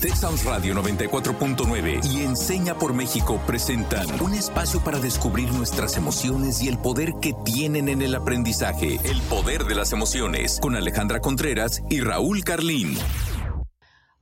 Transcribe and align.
Texas 0.00 0.46
Radio 0.46 0.74
94.9 0.76 2.00
y 2.06 2.22
Enseña 2.24 2.74
por 2.74 2.94
México 2.94 3.38
presentan 3.46 4.06
un 4.22 4.32
espacio 4.32 4.82
para 4.82 4.98
descubrir 4.98 5.52
nuestras 5.52 5.98
emociones 5.98 6.62
y 6.62 6.68
el 6.68 6.78
poder 6.78 7.12
que 7.20 7.34
tienen 7.44 7.90
en 7.90 8.00
el 8.00 8.14
aprendizaje. 8.14 8.98
El 9.04 9.20
poder 9.28 9.64
de 9.64 9.74
las 9.74 9.92
emociones 9.92 10.58
con 10.62 10.74
Alejandra 10.74 11.20
Contreras 11.20 11.82
y 11.90 12.00
Raúl 12.00 12.44
Carlín. 12.44 12.96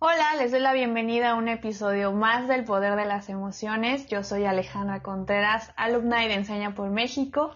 Hola, 0.01 0.35
les 0.37 0.51
doy 0.51 0.59
la 0.59 0.72
bienvenida 0.72 1.30
a 1.30 1.35
un 1.37 1.46
episodio 1.46 2.10
más 2.10 2.49
del 2.49 2.65
Poder 2.65 2.97
de 2.97 3.04
las 3.04 3.29
Emociones. 3.29 4.08
Yo 4.08 4.24
soy 4.24 4.47
Alejandra 4.47 5.01
Contreras, 5.03 5.71
alumna 5.76 6.22
de 6.22 6.35
Enseña 6.35 6.74
por 6.74 6.90
México. 6.90 7.54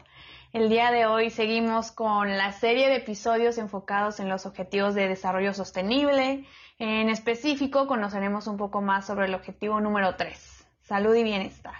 El 0.52 0.68
día 0.68 0.92
de 0.92 1.06
hoy 1.06 1.30
seguimos 1.30 1.90
con 1.90 2.36
la 2.36 2.52
serie 2.52 2.88
de 2.88 2.96
episodios 2.96 3.58
enfocados 3.58 4.20
en 4.20 4.28
los 4.28 4.46
objetivos 4.46 4.94
de 4.94 5.08
desarrollo 5.08 5.54
sostenible. 5.54 6.44
En 6.84 7.08
específico, 7.10 7.86
conoceremos 7.86 8.48
un 8.48 8.56
poco 8.56 8.80
más 8.80 9.06
sobre 9.06 9.26
el 9.26 9.34
objetivo 9.36 9.80
número 9.80 10.16
3, 10.16 10.66
salud 10.80 11.14
y 11.14 11.22
bienestar. 11.22 11.76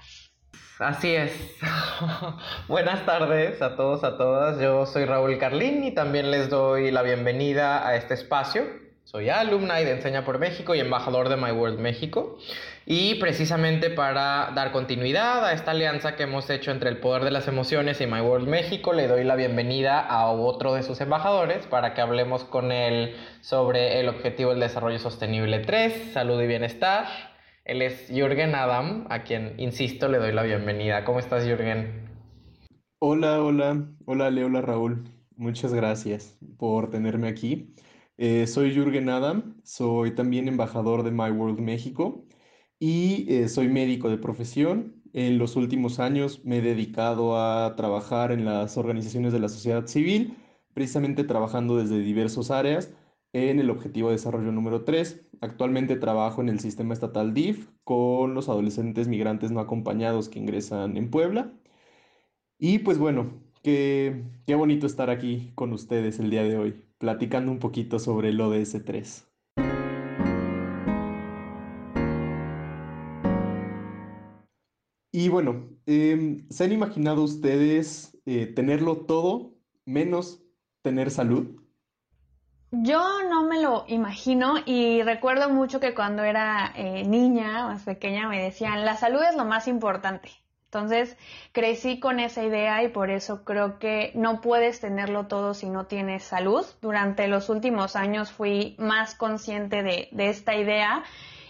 Así 0.79 1.13
es. 1.13 1.33
Buenas 2.69 3.05
tardes 3.05 3.61
a 3.63 3.75
todos, 3.75 4.05
a 4.05 4.17
todas. 4.17 4.61
Yo 4.61 4.87
soy 4.87 5.05
Raúl 5.05 5.39
Carlín 5.39 5.83
y 5.83 5.91
también 5.91 6.31
les 6.31 6.49
doy 6.49 6.93
la 6.93 7.03
bienvenida 7.03 7.85
a 7.85 7.97
este 7.97 8.15
espacio 8.15 8.63
soy 9.05 9.29
alumna 9.29 9.81
y 9.81 9.85
de 9.85 9.91
Enseña 9.91 10.25
por 10.25 10.39
México 10.39 10.75
y 10.75 10.81
embajador 10.81 11.29
de 11.29 11.37
My 11.37 11.51
World 11.51 11.79
México. 11.81 12.39
Y 12.85 13.15
precisamente 13.17 13.91
para 13.91 14.51
dar 14.57 14.73
continuidad 14.73 15.45
a 15.45 15.53
esta 15.53 15.71
alianza 15.71 16.17
que 16.17 16.25
hemos 16.25 16.51
hecho 16.51 16.73
entre 16.73 16.91
el 16.91 16.99
poder 16.99 17.23
de 17.23 17.31
las 17.31 17.47
emociones 17.47 18.01
y 18.01 18.09
My 18.09 18.21
World 18.21 18.49
México, 18.49 18.93
le 18.93 19.07
doy 19.07 19.23
la 19.23 19.37
bienvenida 19.37 20.01
a 20.01 20.27
otro 20.27 20.75
de 20.75 20.83
sus 20.83 21.01
embajadores 21.01 21.65
para 21.67 21.95
que 21.95 22.01
hablemos 22.01 22.43
con 22.43 22.73
él 22.73 23.15
sobre 23.41 24.01
el 24.01 24.09
objetivo 24.09 24.51
del 24.51 24.59
desarrollo 24.59 24.99
sostenible 24.99 25.61
3, 25.61 26.13
salud 26.13 26.43
y 26.43 26.49
bienestar. 26.49 27.07
Él 27.65 27.83
es 27.83 28.09
Jürgen 28.09 28.57
Adam, 28.57 29.07
a 29.11 29.23
quien, 29.23 29.55
insisto, 29.59 30.09
le 30.09 30.19
doy 30.19 30.33
la 30.33 30.43
bienvenida. 30.43 31.05
¿Cómo 31.05 31.21
estás, 31.21 31.45
Jürgen? 31.45 32.11
Hola, 32.99 33.41
hola, 33.41 33.87
hola, 34.07 34.27
hola, 34.27 34.61
Raúl. 34.61 35.05
Muchas 35.37 35.73
gracias 35.73 36.37
por 36.59 36.91
tenerme 36.91 37.29
aquí. 37.29 37.77
Eh, 38.19 38.49
soy 38.49 38.75
Jürgen 38.75 39.09
Adam, 39.09 39.55
soy 39.63 40.17
también 40.17 40.49
embajador 40.49 41.05
de 41.05 41.13
My 41.13 41.31
World 41.31 41.61
México 41.61 42.27
y 42.83 43.27
eh, 43.33 43.49
soy 43.49 43.69
médico 43.69 44.11
de 44.11 44.19
profesión. 44.19 45.01
En 45.13 45.39
los 45.39 45.55
últimos 45.55 46.01
años 46.01 46.45
me 46.45 46.59
he 46.59 46.63
dedicado 46.63 47.39
a 47.39 47.77
trabajar 47.77 48.33
en 48.33 48.45
las 48.45 48.77
organizaciones 48.77 49.33
de 49.33 49.39
la 49.39 49.49
sociedad 49.49 49.87
civil, 49.87 50.37
precisamente 50.75 51.23
trabajando 51.23 51.77
desde 51.77 52.01
diversas 52.01 52.51
áreas 52.51 52.93
en 53.33 53.61
el 53.61 53.71
objetivo 53.71 54.09
de 54.09 54.17
desarrollo 54.17 54.51
número 54.51 54.83
3. 54.85 55.29
Actualmente 55.41 55.95
trabajo 55.95 56.41
en 56.41 56.49
el 56.49 56.59
sistema 56.59 56.93
estatal 56.93 57.35
DIF 57.35 57.69
con 57.85 58.35
los 58.35 58.49
adolescentes 58.49 59.07
migrantes 59.07 59.53
no 59.53 59.61
acompañados 59.61 60.29
que 60.29 60.41
ingresan 60.41 60.97
en 60.97 61.09
Puebla. 61.11 61.53
Y 62.59 62.81
pues 62.81 62.99
bueno, 62.99 63.43
qué, 63.63 64.25
qué 64.45 64.55
bonito 64.57 64.87
estar 64.87 65.09
aquí 65.11 65.53
con 65.55 65.73
ustedes 65.73 66.19
el 66.19 66.31
día 66.31 66.43
de 66.43 66.59
hoy 66.59 66.85
platicando 66.99 67.53
un 67.53 67.61
poquito 67.61 68.01
sobre 68.01 68.31
el 68.31 68.41
ODS 68.41 68.85
3. 68.85 69.32
Y 75.13 75.29
bueno, 75.29 75.69
em, 75.85 76.49
¿se 76.49 76.65
han 76.65 76.73
imaginado 76.73 77.23
ustedes 77.23 78.19
eh, 78.25 78.47
tenerlo 78.47 78.97
todo 78.97 79.53
menos 79.85 80.43
tener 80.81 81.11
salud? 81.11 81.61
Yo 82.71 83.23
no 83.29 83.45
me 83.45 83.61
lo 83.61 83.85
imagino 83.89 84.55
y 84.65 85.03
recuerdo 85.03 85.51
mucho 85.51 85.81
que 85.81 85.95
cuando 85.95 86.25
era 86.25 86.73
eh, 86.75 87.05
niña, 87.05 87.67
más 87.67 87.83
pequeña, 87.83 88.27
me 88.27 88.43
decían, 88.43 88.87
la 88.87 88.97
salud 88.97 89.21
es 89.23 89.37
lo 89.37 89.45
más 89.45 89.69
importante. 89.69 90.31
Entonces 90.65 91.19
crecí 91.53 92.01
con 92.01 92.19
esa 92.19 92.43
idea 92.43 92.83
y 92.83 92.89
por 92.89 93.11
eso 93.11 93.45
creo 93.45 93.79
que 93.79 94.13
no 94.15 94.41
puedes 94.41 94.81
tenerlo 94.81 95.27
todo 95.27 95.53
si 95.53 95.69
no 95.69 95.85
tienes 95.85 96.23
salud. 96.23 96.65
Durante 96.81 97.29
los 97.29 97.51
últimos 97.51 97.95
años 97.97 98.33
fui 98.33 98.75
más 98.79 99.15
consciente 99.15 99.83
de, 99.83 100.09
de 100.11 100.31
esta 100.31 100.57
idea 100.57 101.05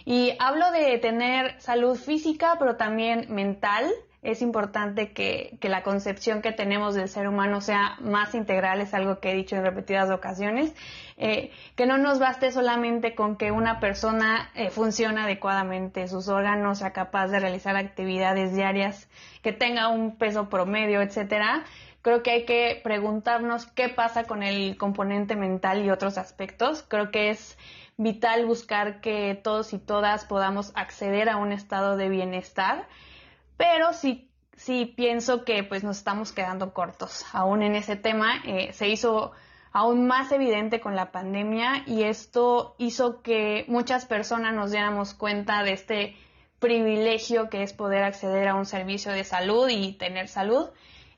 y 0.05 0.35
hablo 0.39 0.71
de 0.71 0.97
tener 0.99 1.59
salud 1.61 1.97
física 1.97 2.55
pero 2.59 2.75
también 2.75 3.27
mental 3.29 3.91
es 4.23 4.41
importante 4.41 5.11
que, 5.11 5.57
la 5.61 5.83
concepción 5.83 6.41
que 6.41 6.53
tenemos 6.53 6.95
del 6.95 7.09
ser 7.09 7.27
humano 7.27 7.59
sea 7.61 7.97
más 7.99 8.33
integral, 8.33 8.79
es 8.79 8.93
algo 8.93 9.19
que 9.19 9.31
he 9.31 9.35
dicho 9.35 9.55
en 9.55 9.63
repetidas 9.63 10.09
ocasiones, 10.09 10.73
eh, 11.17 11.51
que 11.75 11.85
no 11.85 11.97
nos 11.97 12.19
baste 12.19 12.51
solamente 12.51 13.15
con 13.15 13.35
que 13.35 13.51
una 13.51 13.79
persona 13.79 14.49
eh, 14.55 14.69
funcione 14.69 15.21
adecuadamente, 15.21 16.07
sus 16.07 16.29
órganos, 16.29 16.79
sea 16.79 16.93
capaz 16.93 17.27
de 17.27 17.39
realizar 17.39 17.75
actividades 17.75 18.55
diarias, 18.55 19.09
que 19.41 19.51
tenga 19.51 19.89
un 19.89 20.15
peso 20.15 20.49
promedio, 20.49 21.01
etcétera. 21.01 21.65
Creo 22.01 22.23
que 22.23 22.31
hay 22.31 22.45
que 22.45 22.81
preguntarnos 22.83 23.65
qué 23.65 23.89
pasa 23.89 24.23
con 24.23 24.43
el 24.43 24.77
componente 24.77 25.35
mental 25.35 25.85
y 25.85 25.89
otros 25.89 26.17
aspectos. 26.17 26.83
Creo 26.87 27.11
que 27.11 27.29
es 27.29 27.57
vital 27.97 28.45
buscar 28.45 29.01
que 29.01 29.39
todos 29.43 29.73
y 29.73 29.79
todas 29.79 30.25
podamos 30.25 30.71
acceder 30.75 31.29
a 31.29 31.37
un 31.37 31.51
estado 31.51 31.97
de 31.97 32.09
bienestar 32.09 32.87
pero 33.57 33.93
sí, 33.93 34.29
sí 34.55 34.85
pienso 34.85 35.45
que 35.45 35.63
pues 35.63 35.83
nos 35.83 35.97
estamos 35.97 36.31
quedando 36.31 36.73
cortos 36.73 37.25
aún 37.33 37.61
en 37.63 37.75
ese 37.75 37.95
tema. 37.95 38.41
Eh, 38.45 38.73
se 38.73 38.89
hizo 38.89 39.31
aún 39.71 40.07
más 40.07 40.31
evidente 40.31 40.79
con 40.79 40.95
la 40.95 41.11
pandemia 41.11 41.83
y 41.85 42.03
esto 42.03 42.75
hizo 42.77 43.21
que 43.21 43.65
muchas 43.67 44.05
personas 44.05 44.53
nos 44.53 44.71
diéramos 44.71 45.13
cuenta 45.13 45.63
de 45.63 45.73
este 45.73 46.17
privilegio 46.59 47.49
que 47.49 47.63
es 47.63 47.73
poder 47.73 48.03
acceder 48.03 48.47
a 48.47 48.55
un 48.55 48.65
servicio 48.65 49.11
de 49.11 49.23
salud 49.23 49.69
y 49.69 49.93
tener 49.93 50.27
salud. 50.27 50.69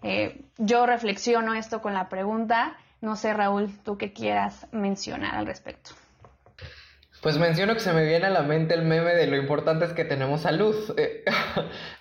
Eh, 0.02 0.42
yo 0.58 0.86
reflexiono 0.86 1.54
esto 1.54 1.82
con 1.82 1.94
la 1.94 2.10
pregunta, 2.10 2.78
no 3.02 3.16
sé 3.16 3.34
Raúl, 3.34 3.76
tú 3.84 3.98
qué 3.98 4.14
quieras 4.14 4.68
mencionar 4.72 5.36
al 5.36 5.46
respecto. 5.46 5.92
Pues 7.26 7.40
menciono 7.40 7.74
que 7.74 7.80
se 7.80 7.92
me 7.92 8.06
viene 8.06 8.28
a 8.28 8.30
la 8.30 8.44
mente 8.44 8.76
el 8.76 8.84
meme 8.84 9.16
de 9.16 9.26
lo 9.26 9.36
importante 9.36 9.84
es 9.86 9.94
que 9.94 10.06
tenemos 10.06 10.42
salud. 10.42 10.76
Eh, 10.96 11.24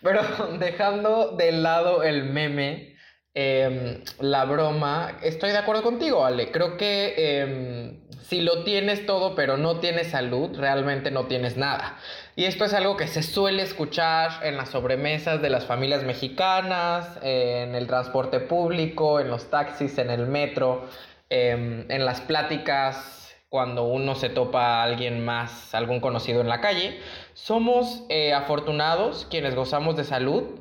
pero 0.02 0.20
dejando 0.58 1.30
de 1.30 1.50
lado 1.50 2.02
el 2.02 2.24
meme, 2.24 2.94
em, 3.32 4.02
la 4.20 4.44
broma, 4.44 5.18
estoy 5.22 5.52
de 5.52 5.56
acuerdo 5.56 5.82
contigo, 5.82 6.26
Ale. 6.26 6.50
Creo 6.50 6.76
que 6.76 7.14
em, 7.16 8.00
si 8.20 8.42
lo 8.42 8.64
tienes 8.64 9.06
todo 9.06 9.34
pero 9.34 9.56
no 9.56 9.80
tienes 9.80 10.08
salud, 10.08 10.58
realmente 10.58 11.10
no 11.10 11.24
tienes 11.24 11.56
nada. 11.56 11.96
Y 12.36 12.44
esto 12.44 12.66
es 12.66 12.74
algo 12.74 12.98
que 12.98 13.06
se 13.06 13.22
suele 13.22 13.62
escuchar 13.62 14.46
en 14.46 14.58
las 14.58 14.68
sobremesas 14.68 15.40
de 15.40 15.48
las 15.48 15.64
familias 15.64 16.04
mexicanas, 16.04 17.18
en 17.22 17.74
el 17.74 17.86
transporte 17.86 18.40
público, 18.40 19.20
en 19.20 19.28
los 19.28 19.48
taxis, 19.48 19.96
en 19.96 20.10
el 20.10 20.26
metro, 20.26 20.86
em, 21.30 21.90
en 21.90 22.04
las 22.04 22.20
pláticas 22.20 23.23
cuando 23.54 23.84
uno 23.84 24.16
se 24.16 24.30
topa 24.30 24.80
a 24.80 24.82
alguien 24.82 25.24
más, 25.24 25.76
algún 25.76 26.00
conocido 26.00 26.40
en 26.40 26.48
la 26.48 26.60
calle. 26.60 26.98
Somos 27.34 28.02
eh, 28.08 28.34
afortunados 28.34 29.28
quienes 29.30 29.54
gozamos 29.54 29.94
de 29.94 30.02
salud, 30.02 30.58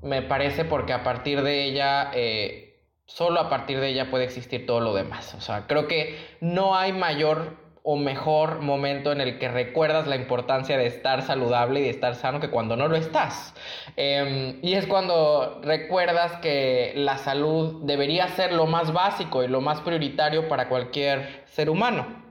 me 0.00 0.22
parece, 0.22 0.64
porque 0.64 0.94
a 0.94 1.02
partir 1.02 1.42
de 1.42 1.64
ella, 1.64 2.10
eh, 2.14 2.86
solo 3.04 3.38
a 3.38 3.50
partir 3.50 3.80
de 3.80 3.88
ella 3.88 4.10
puede 4.10 4.24
existir 4.24 4.64
todo 4.64 4.80
lo 4.80 4.94
demás. 4.94 5.34
O 5.34 5.42
sea, 5.42 5.66
creo 5.66 5.86
que 5.86 6.16
no 6.40 6.74
hay 6.74 6.94
mayor 6.94 7.58
o 7.82 7.96
mejor 7.96 8.60
momento 8.60 9.12
en 9.12 9.20
el 9.20 9.38
que 9.38 9.48
recuerdas 9.48 10.06
la 10.06 10.16
importancia 10.16 10.78
de 10.78 10.86
estar 10.86 11.20
saludable 11.20 11.80
y 11.80 11.82
de 11.82 11.90
estar 11.90 12.14
sano 12.14 12.40
que 12.40 12.48
cuando 12.48 12.76
no 12.76 12.88
lo 12.88 12.96
estás. 12.96 13.52
Em, 13.96 14.58
y 14.62 14.72
es 14.72 14.86
cuando 14.86 15.60
recuerdas 15.62 16.38
que 16.38 16.94
la 16.96 17.18
salud 17.18 17.82
debería 17.84 18.28
ser 18.28 18.54
lo 18.54 18.64
más 18.64 18.94
básico 18.94 19.44
y 19.44 19.48
lo 19.48 19.60
más 19.60 19.82
prioritario 19.82 20.48
para 20.48 20.70
cualquier 20.70 21.42
ser 21.44 21.68
humano. 21.68 22.21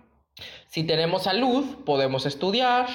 Si 0.72 0.86
tenemos 0.86 1.24
salud, 1.24 1.84
podemos 1.84 2.26
estudiar 2.26 2.88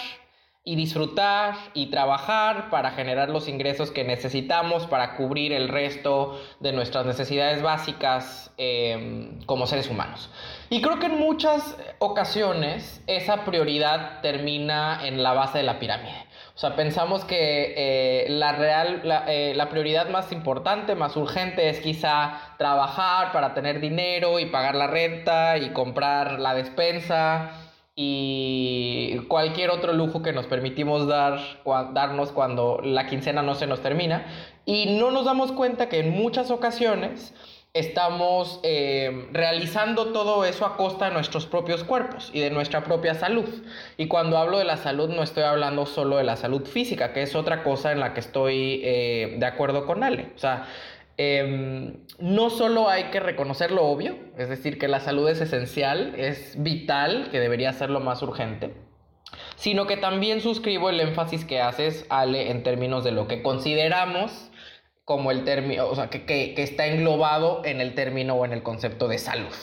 y 0.65 0.77
disfrutar 0.77 1.57
y 1.75 1.91
trabajar 1.91 2.71
para 2.71 2.93
generar 2.93 3.29
los 3.29 3.49
ingresos 3.49 3.91
que 3.91 4.03
necesitamos 4.03 4.87
para 4.87 5.15
cubrir 5.17 5.53
el 5.53 5.69
resto 5.69 6.41
de 6.61 6.73
nuestras 6.73 7.05
necesidades 7.05 7.61
básicas 7.61 8.51
em, 8.57 9.43
como 9.45 9.67
seres 9.67 9.91
humanos. 9.91 10.31
Y 10.71 10.81
creo 10.81 10.99
que 10.99 11.05
en 11.05 11.19
muchas 11.19 11.77
ocasiones 11.99 13.03
esa 13.07 13.45
prioridad 13.45 14.23
termina 14.23 15.07
en 15.07 15.23
la 15.23 15.35
base 15.35 15.59
de 15.59 15.65
la 15.65 15.79
pirámide. 15.79 16.25
O 16.55 16.59
sea, 16.59 16.77
pensamos 16.77 17.27
que 17.27 17.75
eh, 17.77 18.31
la, 18.31 18.53
real, 18.53 19.03
eh, 19.29 19.53
la 19.55 19.69
prioridad 19.69 20.09
más 20.09 20.33
importante, 20.33 20.95
más 20.95 21.15
urgente 21.15 21.69
es 21.69 21.81
quizá 21.81 22.55
trabajar 22.57 23.33
para 23.33 23.53
tener 23.53 23.81
dinero 23.81 24.41
y 24.41 24.47
pagar 24.47 24.75
la 24.77 24.87
renta 24.87 25.59
y 25.59 25.75
comprar 25.75 26.41
la 26.41 26.55
despensa 26.55 27.66
y 27.99 29.17
cualquier 29.27 29.71
otro 29.71 29.95
lujo 29.95 30.23
que 30.23 30.35
nos 30.35 30.47
permitimos 30.47 31.07
dar, 31.09 31.41
darnos 31.95 32.31
cuando 32.31 32.79
la 32.85 33.07
quincena 33.07 33.43
no 33.43 33.55
se 33.55 33.67
nos 33.67 33.81
termina. 33.81 34.27
Y 34.67 34.99
no 34.99 35.11
nos 35.11 35.25
damos 35.25 35.51
cuenta 35.53 35.89
que 35.89 36.01
en 36.01 36.11
muchas 36.11 36.51
ocasiones 36.51 37.33
estamos 37.73 38.61
eh, 38.63 39.29
realizando 39.33 40.07
todo 40.07 40.45
eso 40.45 40.67
a 40.67 40.77
costa 40.77 41.07
de 41.07 41.13
nuestros 41.13 41.47
propios 41.47 41.85
cuerpos 41.85 42.31
y 42.35 42.41
de 42.41 42.51
nuestra 42.51 42.85
propia 42.85 43.15
salud. 43.15 43.49
Y 43.97 44.09
cuando 44.09 44.37
hablo 44.37 44.59
de 44.59 44.65
la 44.65 44.77
salud 44.77 45.09
no 45.09 45.23
estoy 45.23 45.45
hablando 45.45 45.87
solo 45.87 46.19
de 46.19 46.25
la 46.25 46.37
salud 46.37 46.67
física, 46.67 47.15
que 47.15 47.23
es 47.23 47.35
otra 47.35 47.63
cosa 47.63 47.93
en 47.93 48.01
la 48.01 48.13
que 48.13 48.21
estoy 48.21 48.81
eh, 48.85 49.37
de 49.39 49.47
acuerdo 49.47 49.87
con 49.87 50.03
Ale. 50.03 50.33
O 50.35 50.39
sea, 50.39 50.67
em, 51.17 52.05
no 52.19 52.51
solo 52.51 52.89
hay 52.89 53.05
que 53.05 53.21
reconocer 53.21 53.71
lo 53.71 53.85
obvio, 53.85 54.17
es 54.37 54.49
decir, 54.49 54.79
que 54.79 54.89
la 54.89 55.01
salud 55.01 55.29
es 55.29 55.41
esencial, 55.41 56.15
es 56.17 56.63
vital, 56.63 57.29
que 57.31 57.41
debería 57.41 57.73
ser 57.73 57.91
lo 57.91 58.01
más 58.01 58.23
urgente, 58.23 58.75
sino 59.57 59.87
que 59.87 59.97
también 59.97 60.41
suscribo 60.41 60.91
el 60.91 61.01
énfasis 61.01 61.45
que 61.45 61.61
haces, 61.61 62.07
Ale, 62.09 62.51
en 62.51 62.63
términos 62.63 63.05
de 63.05 63.13
lo 63.13 63.27
que 63.29 63.43
consideramos 63.43 64.51
como 65.05 65.31
el 65.31 65.45
término, 65.45 65.87
o 65.87 65.95
sea, 65.95 66.11
que, 66.11 66.25
que, 66.25 66.63
está 66.63 66.89
englobado 66.89 67.63
en 67.65 67.81
el 67.81 67.95
término 67.95 68.35
o 68.35 68.45
en 68.45 68.53
el 68.53 68.65
concepto 68.65 69.07
de 69.07 69.19
salud. 69.19 69.55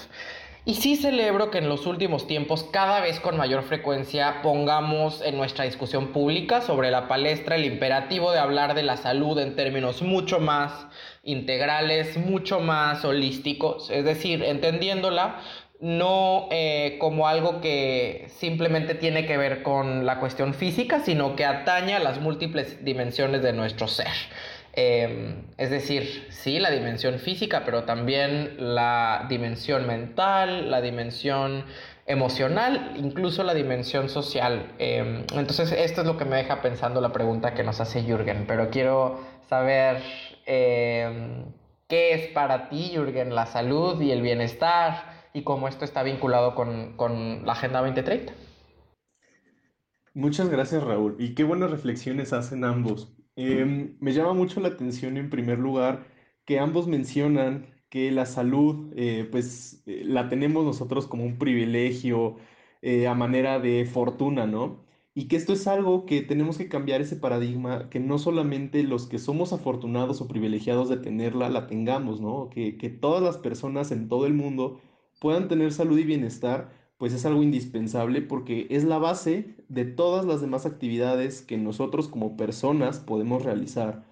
Y 0.66 0.76
sí 0.76 0.96
celebro 0.96 1.52
que 1.52 1.58
en 1.58 1.68
los 1.68 1.86
últimos 1.86 2.26
tiempos 2.26 2.64
cada 2.72 3.02
vez 3.02 3.20
con 3.20 3.36
mayor 3.36 3.64
frecuencia 3.64 4.42
pongamos 4.42 5.22
en 5.22 5.36
nuestra 5.36 5.66
discusión 5.66 6.14
pública 6.14 6.62
sobre 6.62 6.90
la 6.90 7.10
palestra 7.10 7.58
el 7.58 7.66
imperativo 7.66 8.32
de 8.32 8.40
hablar 8.40 8.74
de 8.74 8.84
la 8.84 8.96
salud 8.96 9.38
en 9.40 9.58
términos 9.58 10.02
mucho 10.02 10.40
más 10.40 10.88
integrales, 11.24 12.18
mucho 12.18 12.60
más 12.60 13.04
holísticos, 13.06 13.90
es 13.90 14.04
decir, 14.04 14.44
entendiéndola 14.44 15.40
no 15.84 16.48
eh, 16.50 16.98
como 16.98 17.28
algo 17.28 17.60
que 17.60 18.28
simplemente 18.38 18.96
tiene 18.96 19.26
que 19.26 19.36
ver 19.38 19.64
con 19.64 20.06
la 20.06 20.20
cuestión 20.20 20.54
física, 20.54 21.02
sino 21.02 21.36
que 21.36 21.44
ataña 21.44 21.98
a 21.98 22.00
las 22.00 22.22
múltiples 22.22 22.86
dimensiones 22.86 23.42
de 23.44 23.52
nuestro 23.52 23.90
ser. 23.90 24.08
Em, 24.76 25.44
es 25.58 25.70
decir, 25.70 26.26
sí, 26.30 26.60
la 26.60 26.72
dimensión 26.72 27.20
física, 27.20 27.64
pero 27.66 27.84
también 27.84 28.56
la 28.58 29.26
dimensión 29.30 29.86
mental, 29.86 30.72
la 30.72 30.80
dimensión 30.80 31.66
emocional, 32.08 32.94
incluso 32.96 33.44
la 33.44 33.54
dimensión 33.54 34.08
social. 34.08 34.72
Em, 34.80 35.26
entonces, 35.36 35.74
esto 35.74 36.02
es 36.02 36.08
lo 36.08 36.18
que 36.18 36.24
me 36.26 36.38
deja 36.38 36.62
pensando 36.62 37.02
la 37.02 37.12
pregunta 37.12 37.54
que 37.54 37.64
nos 37.64 37.82
hace 37.82 38.04
Jürgen, 38.04 38.46
pero 38.48 38.70
quiero 38.70 39.20
saber 39.50 40.02
em, 40.46 41.46
qué 41.88 42.14
es 42.14 42.28
para 42.28 42.70
ti, 42.70 42.92
Jürgen, 42.94 43.36
la 43.36 43.46
salud 43.46 44.02
y 44.02 44.12
el 44.12 44.22
bienestar 44.22 45.24
y 45.34 45.44
cómo 45.44 45.68
esto 45.68 45.86
está 45.86 46.04
vinculado 46.04 46.56
con, 46.56 46.96
con 46.96 47.46
la 47.46 47.54
Agenda 47.54 47.80
2030. 47.80 48.34
Muchas 50.14 50.50
gracias, 50.50 50.84
Raúl. 50.84 51.16
Y 51.20 51.34
qué 51.34 51.44
buenas 51.44 51.72
reflexiones 51.72 52.34
hacen 52.34 52.64
ambos. 52.66 53.16
Em, 53.36 53.98
me 54.00 54.14
llama 54.14 54.34
mucho 54.34 54.60
la 54.60 54.68
atención 54.70 55.18
en 55.18 55.30
primer 55.30 55.58
lugar 55.58 56.06
que 56.46 56.60
ambos 56.60 56.88
mencionan 56.88 57.74
que 57.90 58.12
la 58.12 58.26
salud, 58.26 58.94
eh, 58.96 59.28
pues 59.32 59.84
eh, 59.86 60.04
la 60.06 60.30
tenemos 60.30 60.66
nosotros 60.66 61.08
como 61.08 61.24
un 61.26 61.38
privilegio 61.38 62.38
eh, 62.82 63.08
a 63.08 63.16
manera 63.16 63.60
de 63.60 63.86
fortuna, 63.86 64.46
¿no? 64.46 64.83
Y 65.16 65.28
que 65.28 65.36
esto 65.36 65.54
es 65.54 65.68
algo 65.68 66.06
que 66.06 66.22
tenemos 66.22 66.58
que 66.58 66.70
cambiar 66.70 67.02
ese 67.02 67.16
paradigma, 67.16 67.90
que 67.90 68.00
no 68.00 68.18
solamente 68.18 68.84
los 68.84 69.08
que 69.08 69.20
somos 69.20 69.54
afortunados 69.54 70.22
o 70.22 70.28
privilegiados 70.28 70.90
de 70.90 70.98
tenerla, 70.98 71.50
la 71.50 71.68
tengamos, 71.68 72.20
¿no? 72.20 72.50
Que, 72.50 72.78
que 72.78 72.90
todas 72.90 73.22
las 73.22 73.38
personas 73.38 73.92
en 73.92 74.08
todo 74.10 74.26
el 74.26 74.34
mundo 74.34 74.82
puedan 75.20 75.48
tener 75.48 75.72
salud 75.72 75.98
y 76.00 76.04
bienestar 76.04 76.72
pues 76.98 77.14
es 77.14 77.26
algo 77.26 77.44
indispensable 77.44 78.22
porque 78.22 78.68
es 78.70 78.86
la 78.86 78.98
base 78.98 79.58
de 79.68 79.84
todas 79.86 80.26
las 80.26 80.42
demás 80.42 80.66
actividades 80.66 81.42
que 81.42 81.58
nosotros 81.58 82.08
como 82.08 82.38
personas 82.38 83.00
podemos 83.00 83.44
realizar. 83.44 84.06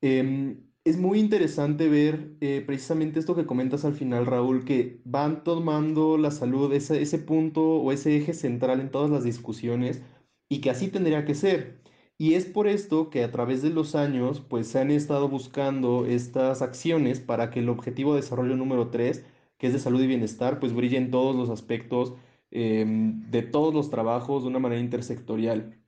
Em, 0.00 0.64
es 0.84 0.98
muy 0.98 1.20
interesante 1.20 1.88
ver 1.88 2.36
eh, 2.40 2.62
precisamente 2.66 3.18
esto 3.20 3.34
que 3.36 3.46
comentas 3.46 3.84
al 3.84 3.94
final, 3.94 4.26
Raúl, 4.26 4.64
que 4.64 5.00
van 5.04 5.44
tomando 5.44 6.18
la 6.18 6.30
salud, 6.30 6.72
ese, 6.72 7.02
ese 7.02 7.18
punto 7.18 7.62
o 7.62 7.92
ese 7.92 8.16
eje 8.16 8.34
central 8.34 8.80
en 8.80 8.90
todas 8.90 9.10
las 9.10 9.24
discusiones 9.24 10.02
y 10.48 10.60
que 10.60 10.70
así 10.70 10.88
tendría 10.88 11.24
que 11.24 11.34
ser. 11.34 11.80
Y 12.18 12.34
es 12.34 12.46
por 12.46 12.66
esto 12.66 13.10
que 13.10 13.24
a 13.24 13.30
través 13.30 13.62
de 13.62 13.70
los 13.70 13.94
años, 13.94 14.40
pues 14.40 14.68
se 14.68 14.78
han 14.80 14.90
estado 14.90 15.28
buscando 15.28 16.06
estas 16.06 16.62
acciones 16.62 17.20
para 17.20 17.50
que 17.50 17.60
el 17.60 17.68
objetivo 17.68 18.14
de 18.14 18.22
desarrollo 18.22 18.56
número 18.56 18.88
3 18.90 19.24
que 19.58 19.66
es 19.68 19.72
de 19.72 19.78
salud 19.78 20.02
y 20.02 20.06
bienestar, 20.06 20.60
pues 20.60 20.74
brilla 20.74 20.98
en 20.98 21.10
todos 21.10 21.34
los 21.34 21.50
aspectos 21.50 22.14
em, 22.50 23.30
de 23.30 23.42
todos 23.42 23.74
los 23.74 23.90
trabajos 23.90 24.42
de 24.42 24.48
una 24.48 24.58
manera 24.58 24.80
intersectorial. 24.80 25.78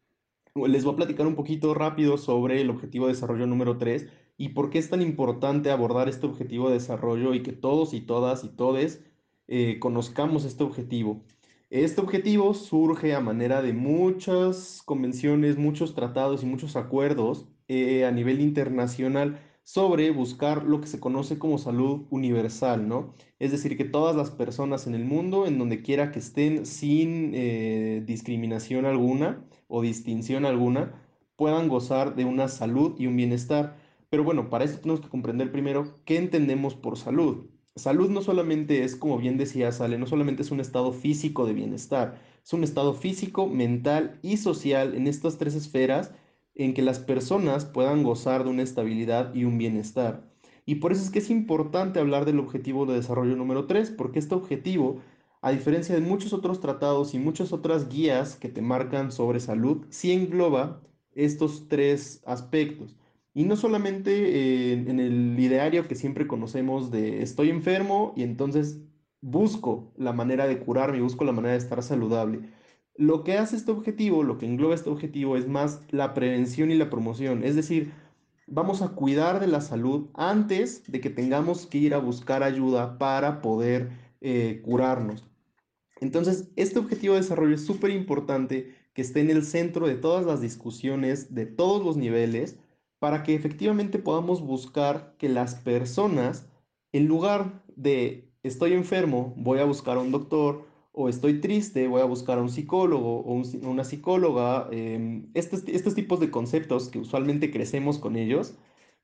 Les 0.55 0.85
voy 0.85 0.95
a 0.95 0.97
platicar 0.97 1.27
un 1.27 1.37
poquito 1.37 1.75
rápido 1.75 2.19
sobre 2.19 2.61
el 2.61 2.71
objetivo 2.71 3.07
de 3.07 3.13
desarrollo 3.15 3.47
número 3.47 3.79
3 3.79 4.09
y 4.37 4.51
por 4.51 4.71
qué 4.71 4.79
es 4.79 4.91
tan 4.91 5.03
importante 5.03 5.71
abordar 5.71 6.09
este 6.09 6.27
objetivo 6.27 6.69
de 6.69 6.75
desarrollo 6.75 7.35
y 7.35 7.43
que 7.43 7.53
todos 7.53 7.95
y 7.95 8.01
todas 8.01 8.45
y 8.45 8.49
todes 8.49 9.05
eh, 9.49 9.79
conozcamos 9.81 10.45
este 10.45 10.65
objetivo. 10.65 11.25
Este 11.71 12.01
objetivo 12.01 12.55
surge 12.55 13.15
a 13.15 13.21
manera 13.21 13.61
de 13.61 13.75
muchas 13.75 14.83
convenciones, 14.85 15.59
muchos 15.59 15.95
tratados 15.95 16.43
y 16.43 16.47
muchos 16.47 16.77
acuerdos 16.77 17.47
eh, 17.69 18.07
a 18.07 18.11
nivel 18.11 18.41
internacional 18.41 19.41
sobre 19.65 20.11
buscar 20.11 20.65
lo 20.65 20.81
que 20.81 20.87
se 20.87 20.99
conoce 20.99 21.39
como 21.39 21.59
salud 21.59 22.07
universal, 22.11 22.89
¿no? 22.89 23.15
Es 23.39 23.51
decir, 23.53 23.77
que 23.77 23.85
todas 23.85 24.17
las 24.17 24.31
personas 24.31 24.87
en 24.87 24.95
el 24.95 25.05
mundo, 25.05 25.47
en 25.47 25.59
donde 25.59 25.83
quiera 25.83 26.11
que 26.11 26.21
estén 26.21 26.65
sin 26.65 27.33
eh, 27.35 28.03
discriminación 28.07 28.87
alguna 28.87 29.45
o 29.67 29.83
distinción 29.83 30.47
alguna, 30.47 30.95
puedan 31.37 31.69
gozar 31.69 32.15
de 32.17 32.25
una 32.25 32.49
salud 32.49 32.95
y 32.99 33.07
un 33.07 33.17
bienestar. 33.17 33.77
Pero 34.09 34.25
bueno, 34.25 34.49
para 34.49 34.65
eso 34.65 34.81
tenemos 34.81 35.03
que 35.03 35.11
comprender 35.11 35.53
primero 35.53 36.01
qué 36.07 36.17
entendemos 36.17 36.75
por 36.75 36.97
salud. 36.97 37.47
Salud 37.79 38.11
no 38.11 38.23
solamente 38.23 38.85
es, 38.85 38.97
como 38.97 39.19
bien 39.19 39.39
decía 39.39 39.73
Sale, 39.73 39.99
no 39.99 40.07
solamente 40.07 40.43
es 40.43 40.51
un 40.51 40.61
estado 40.61 40.93
físico 40.93 41.47
de 41.47 41.55
bienestar, 41.55 42.21
es 42.45 42.53
un 42.53 42.65
estado 42.65 42.95
físico, 42.95 43.47
mental 43.47 44.19
y 44.23 44.37
social 44.37 44.95
en 44.95 45.07
estas 45.07 45.39
tres 45.39 45.55
esferas 45.55 46.13
en 46.55 46.75
que 46.75 46.83
las 46.83 46.99
personas 46.99 47.65
puedan 47.65 48.03
gozar 48.03 48.45
de 48.45 48.51
una 48.51 48.63
estabilidad 48.63 49.35
y 49.35 49.45
un 49.45 49.59
bienestar. 49.59 50.29
Y 50.67 50.77
por 50.77 50.93
eso 50.93 51.03
es 51.03 51.11
que 51.11 51.21
es 51.21 51.31
importante 51.31 52.01
hablar 52.01 52.27
del 52.27 52.41
objetivo 52.41 52.85
de 52.85 52.95
desarrollo 52.95 53.37
número 53.37 53.67
3, 53.67 53.91
porque 53.93 54.19
este 54.19 54.35
objetivo, 54.35 55.01
a 55.41 55.51
diferencia 55.53 55.95
de 55.95 56.03
muchos 56.03 56.33
otros 56.35 56.61
tratados 56.61 57.15
y 57.15 57.19
muchas 57.19 57.53
otras 57.53 57.89
guías 57.89 58.37
que 58.37 58.51
te 58.51 58.61
marcan 58.61 59.13
sobre 59.13 59.41
salud, 59.41 59.87
sí 59.89 60.13
engloba 60.13 60.83
estos 61.15 61.69
tres 61.69 62.23
aspectos. 62.27 62.98
Y 63.39 63.45
no 63.45 63.55
solamente 63.55 64.11
eh, 64.11 64.73
en 64.73 64.99
el 64.99 65.39
ideario 65.39 65.87
que 65.87 65.95
siempre 65.95 66.27
conocemos 66.27 66.91
de 66.91 67.23
estoy 67.23 67.51
enfermo 67.51 68.13
y 68.17 68.25
entonces 68.25 68.81
busco 69.21 69.93
la 69.97 70.13
manera 70.13 70.49
de 70.49 70.59
curarme, 70.59 71.01
busco 71.01 71.23
la 71.23 71.31
manera 71.31 71.53
de 71.53 71.61
estar 71.61 71.81
saludable, 71.85 72.41
lo 72.97 73.23
que 73.23 73.39
hace 73.39 73.55
este 73.55 73.71
objetivo, 73.71 74.25
lo 74.25 74.39
que 74.39 74.47
engloba 74.47 74.75
este 74.75 74.91
objetivo 74.91 75.37
es 75.37 75.47
más 75.47 75.83
la 75.93 76.15
prevención 76.15 76.73
y 76.73 76.75
la 76.75 76.91
promoción. 76.91 77.45
Es 77.45 77.55
decir, 77.55 77.93
vamos 78.49 78.83
a 78.83 78.89
cuidar 78.89 79.39
de 79.39 79.47
la 79.47 79.61
salud 79.61 80.09
antes 80.15 80.83
de 80.91 81.01
que 81.01 81.09
tengamos 81.09 81.67
que 81.67 81.79
ir 81.79 81.95
a 81.95 81.99
buscar 81.99 82.43
ayuda 82.43 82.99
para 82.99 83.41
poder 83.41 83.91
eh, 84.21 84.63
curarnos. 84.65 85.25
Entonces, 86.01 86.49
este 86.57 86.81
objetivo 86.81 87.15
de 87.15 87.21
desarrollo 87.21 87.55
es 87.55 87.65
súper 87.65 87.93
importante 87.93 88.75
que 88.95 89.03
esté 89.03 89.21
en 89.21 89.31
el 89.31 89.45
centro 89.45 89.87
de 89.87 89.95
todas 89.95 90.27
las 90.27 90.41
discusiones, 90.41 91.37
de 91.37 91.47
todos 91.47 91.85
los 91.85 91.97
niveles, 91.97 92.59
para 92.99 93.23
que 93.23 93.35
efectivamente 93.35 93.99
podamos 93.99 94.43
buscar 94.43 95.15
que 95.19 95.29
las 95.29 95.55
personas, 95.55 96.49
en 96.93 97.07
lugar 97.07 97.63
de 97.77 98.33
estoy 98.43 98.73
enfermo, 98.73 99.35
voy 99.37 99.61
a 99.61 99.65
buscar 99.65 99.97
a 99.97 100.01
un 100.01 100.11
doctor, 100.11 100.67
o 100.93 101.09
estoy 101.09 101.41
triste, 101.41 101.87
voy 101.87 102.01
a 102.03 102.07
buscar 102.07 102.39
a 102.39 102.43
un 102.43 102.51
psicólogo 102.51 103.21
o 103.21 103.43
una 103.63 103.85
psicóloga, 103.85 104.69
em, 104.73 105.31
estos, 105.35 105.63
estos 105.69 105.95
tipos 105.95 106.19
de 106.19 106.31
conceptos 106.31 106.89
que 106.89 106.99
usualmente 106.99 107.53
crecemos 107.53 107.99
con 107.99 108.17
ellos, 108.17 108.57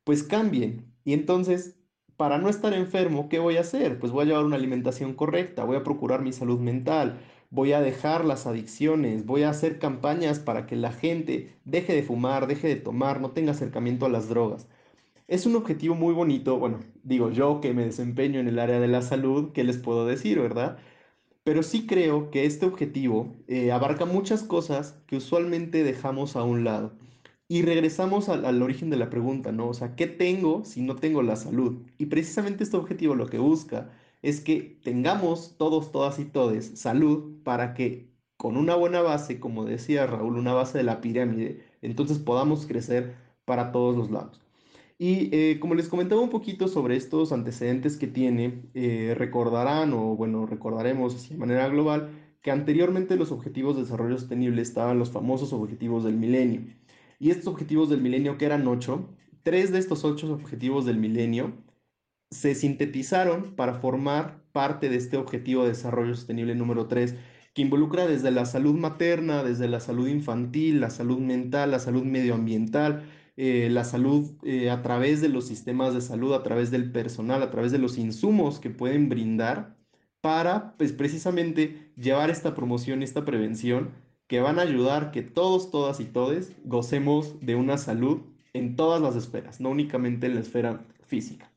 pues 0.02 0.24
cambien. 0.24 0.92
Y 1.04 1.12
entonces, 1.12 1.78
para 2.16 2.38
no 2.38 2.48
estar 2.48 2.72
enfermo, 2.74 3.28
¿qué 3.28 3.38
voy 3.38 3.56
a 3.58 3.60
hacer? 3.60 4.00
Pues 4.00 4.10
voy 4.12 4.24
a 4.24 4.26
llevar 4.26 4.44
una 4.44 4.56
alimentación 4.56 5.14
correcta, 5.14 5.64
voy 5.64 5.76
a 5.76 5.84
procurar 5.84 6.22
mi 6.22 6.32
salud 6.32 6.58
mental, 6.58 7.20
voy 7.54 7.72
a 7.72 7.80
dejar 7.80 8.24
las 8.24 8.46
adicciones, 8.46 9.26
voy 9.26 9.44
a 9.44 9.50
hacer 9.50 9.78
campañas 9.78 10.40
para 10.40 10.66
que 10.66 10.74
la 10.74 10.92
gente 10.92 11.54
deje 11.64 11.94
de 11.94 12.02
fumar, 12.02 12.48
deje 12.48 12.66
de 12.68 12.76
tomar, 12.76 13.20
no 13.20 13.30
tenga 13.30 13.52
acercamiento 13.52 14.06
a 14.06 14.08
las 14.08 14.28
drogas. 14.28 14.66
Es 15.28 15.46
un 15.46 15.54
objetivo 15.56 15.94
muy 15.94 16.14
bonito, 16.14 16.58
bueno, 16.58 16.80
digo 17.04 17.30
yo 17.30 17.60
que 17.60 17.72
me 17.72 17.84
desempeño 17.84 18.40
en 18.40 18.48
el 18.48 18.58
área 18.58 18.80
de 18.80 18.88
la 18.88 19.02
salud, 19.02 19.52
¿qué 19.52 19.62
les 19.64 19.78
puedo 19.78 20.04
decir, 20.06 20.40
verdad? 20.40 20.78
Pero 21.44 21.62
sí 21.62 21.86
creo 21.86 22.30
que 22.30 22.44
este 22.44 22.66
objetivo 22.66 23.32
eh, 23.48 23.70
abarca 23.72 24.04
muchas 24.04 24.42
cosas 24.42 24.98
que 25.06 25.16
usualmente 25.16 25.84
dejamos 25.84 26.36
a 26.36 26.42
un 26.42 26.64
lado. 26.64 26.92
Y 27.48 27.62
regresamos 27.62 28.28
al, 28.28 28.44
al, 28.46 28.62
origen 28.62 28.90
de 28.90 28.96
la 28.96 29.10
pregunta, 29.10 29.52
¿no? 29.52 29.68
O 29.68 29.74
sea, 29.74 29.94
¿qué 29.96 30.06
tengo 30.08 30.64
si 30.64 30.82
no 30.82 30.96
tengo 30.96 31.22
la 31.22 31.36
salud? 31.36 31.82
Y 31.98 32.06
precisamente 32.06 32.64
este 32.64 32.76
objetivo 32.76 33.14
lo 33.14 33.26
que 33.26 33.38
busca 33.38 33.90
es 34.24 34.40
que 34.40 34.80
tengamos 34.82 35.56
todos, 35.58 35.92
todas 35.92 36.18
y 36.18 36.24
todes 36.24 36.78
salud 36.80 37.42
para 37.44 37.74
que 37.74 38.08
con 38.38 38.56
una 38.56 38.74
buena 38.74 39.02
base, 39.02 39.38
como 39.38 39.66
decía 39.66 40.06
Raúl, 40.06 40.38
una 40.38 40.54
base 40.54 40.78
de 40.78 40.84
la 40.84 41.02
pirámide, 41.02 41.62
entonces 41.82 42.18
podamos 42.18 42.66
crecer 42.66 43.14
para 43.44 43.70
todos 43.70 43.96
los 43.96 44.10
lados. 44.10 44.40
Y 44.98 45.28
eh, 45.36 45.58
como 45.60 45.74
les 45.74 45.88
comentaba 45.88 46.22
un 46.22 46.30
poquito 46.30 46.68
sobre 46.68 46.96
estos 46.96 47.32
antecedentes 47.32 47.98
que 47.98 48.06
tiene, 48.06 48.62
eh, 48.72 49.14
recordarán 49.16 49.92
o 49.92 50.16
bueno, 50.16 50.46
recordaremos 50.46 51.28
de 51.28 51.36
manera 51.36 51.68
global 51.68 52.10
que 52.40 52.50
anteriormente 52.50 53.16
los 53.16 53.30
objetivos 53.30 53.76
de 53.76 53.82
desarrollo 53.82 54.18
sostenible 54.18 54.62
estaban 54.62 54.98
los 54.98 55.10
famosos 55.10 55.52
objetivos 55.52 56.04
del 56.04 56.16
milenio. 56.16 56.62
Y 57.18 57.30
estos 57.30 57.48
objetivos 57.48 57.90
del 57.90 58.00
milenio, 58.00 58.38
que 58.38 58.46
eran 58.46 58.66
ocho, 58.68 59.08
tres 59.42 59.70
de 59.72 59.78
estos 59.78 60.04
ocho 60.04 60.32
objetivos 60.32 60.86
del 60.86 60.98
milenio 60.98 61.52
se 62.34 62.54
sintetizaron 62.54 63.54
para 63.54 63.74
formar 63.74 64.42
parte 64.52 64.88
de 64.88 64.96
este 64.96 65.16
objetivo 65.16 65.62
de 65.62 65.70
desarrollo 65.70 66.14
sostenible 66.14 66.54
número 66.54 66.86
tres, 66.88 67.14
que 67.54 67.62
involucra 67.62 68.06
desde 68.06 68.30
la 68.30 68.46
salud 68.46 68.74
materna, 68.74 69.44
desde 69.44 69.68
la 69.68 69.80
salud 69.80 70.08
infantil, 70.08 70.80
la 70.80 70.90
salud 70.90 71.18
mental, 71.18 71.70
la 71.70 71.78
salud 71.78 72.02
medioambiental, 72.04 73.04
eh, 73.36 73.68
la 73.70 73.84
salud 73.84 74.32
eh, 74.44 74.70
a 74.70 74.82
través 74.82 75.20
de 75.20 75.28
los 75.28 75.46
sistemas 75.46 75.94
de 75.94 76.00
salud, 76.00 76.34
a 76.34 76.42
través 76.42 76.70
del 76.70 76.92
personal, 76.92 77.42
a 77.42 77.50
través 77.50 77.72
de 77.72 77.78
los 77.78 77.98
insumos 77.98 78.60
que 78.60 78.70
pueden 78.70 79.08
brindar 79.08 79.76
para, 80.20 80.76
pues 80.76 80.92
precisamente, 80.92 81.92
llevar 81.96 82.30
esta 82.30 82.54
promoción 82.54 83.02
esta 83.02 83.24
prevención 83.24 83.92
que 84.26 84.40
van 84.40 84.58
a 84.58 84.62
ayudar 84.62 85.10
que 85.12 85.22
todos, 85.22 85.70
todas 85.70 86.00
y 86.00 86.06
todes 86.06 86.56
gocemos 86.64 87.40
de 87.40 87.54
una 87.56 87.78
salud 87.78 88.22
en 88.52 88.76
todas 88.76 89.00
las 89.02 89.16
esferas, 89.16 89.60
no 89.60 89.70
únicamente 89.70 90.26
en 90.26 90.34
la 90.34 90.40
esfera 90.40 90.86
física. 91.06 91.53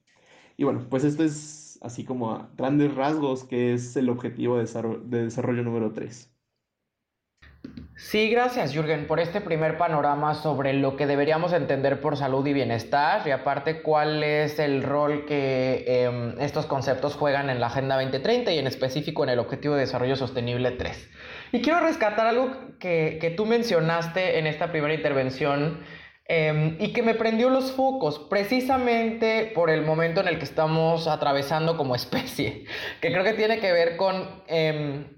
Y 0.58 0.64
bueno, 0.64 0.88
pues 0.90 1.04
esto 1.04 1.24
es 1.24 1.80
así 1.84 2.04
como 2.04 2.32
a 2.32 2.50
grandes 2.58 2.94
rasgos 2.96 3.44
que 3.44 3.74
es 3.74 3.96
el 3.96 4.10
objetivo 4.10 4.56
de 4.56 4.62
desarrollo, 4.62 5.00
de 5.04 5.24
desarrollo 5.26 5.64
número 5.64 5.94
3. 5.94 6.34
Sí, 7.96 8.30
gracias 8.30 8.74
Jürgen 8.74 9.08
por 9.08 9.20
este 9.20 9.42
primer 9.42 9.78
panorama 9.78 10.36
sobre 10.36 10.74
lo 10.74 10.96
que 10.96 11.08
deberíamos 11.08 11.52
entender 11.52 12.00
por 12.00 12.16
salud 12.16 12.46
y 12.46 12.54
bienestar 12.54 13.28
y 13.28 13.32
aparte 13.32 13.82
cuál 13.82 14.24
es 14.24 14.60
el 14.60 14.84
rol 14.84 15.26
que 15.26 15.84
em, 15.88 16.40
estos 16.40 16.68
conceptos 16.68 17.16
juegan 17.16 17.50
en 17.50 17.60
la 17.60 17.68
Agenda 17.68 17.96
2030 17.96 18.52
y 18.52 18.60
en 18.60 18.68
específico 18.68 19.24
en 19.24 19.32
el 19.32 19.40
Objetivo 19.40 19.74
de 19.74 19.82
Desarrollo 19.82 20.16
Sostenible 20.16 20.72
3. 20.72 21.10
Y 21.54 21.62
quiero 21.62 21.80
rescatar 21.80 22.28
algo 22.28 22.52
que, 22.80 23.18
que 23.20 23.32
tú 23.32 23.46
mencionaste 23.46 24.38
en 24.38 24.46
esta 24.46 24.72
primera 24.72 24.94
intervención 24.94 25.80
em, 26.28 26.78
y 26.80 26.94
que 26.94 27.04
me 27.04 27.16
prendió 27.16 27.50
los 27.50 27.72
focos 27.72 28.20
precisamente 28.20 29.52
por 29.54 29.70
el 29.70 29.84
momento 29.84 30.22
en 30.22 30.28
el 30.28 30.38
que 30.38 30.46
estamos 30.46 31.08
atravesando 31.08 31.78
como 31.78 31.96
especie, 31.96 32.66
que 33.02 33.12
creo 33.12 33.24
que 33.24 33.34
tiene 33.34 33.60
que 33.60 33.72
ver 33.72 33.98
con... 33.98 34.44
Em, 34.48 35.18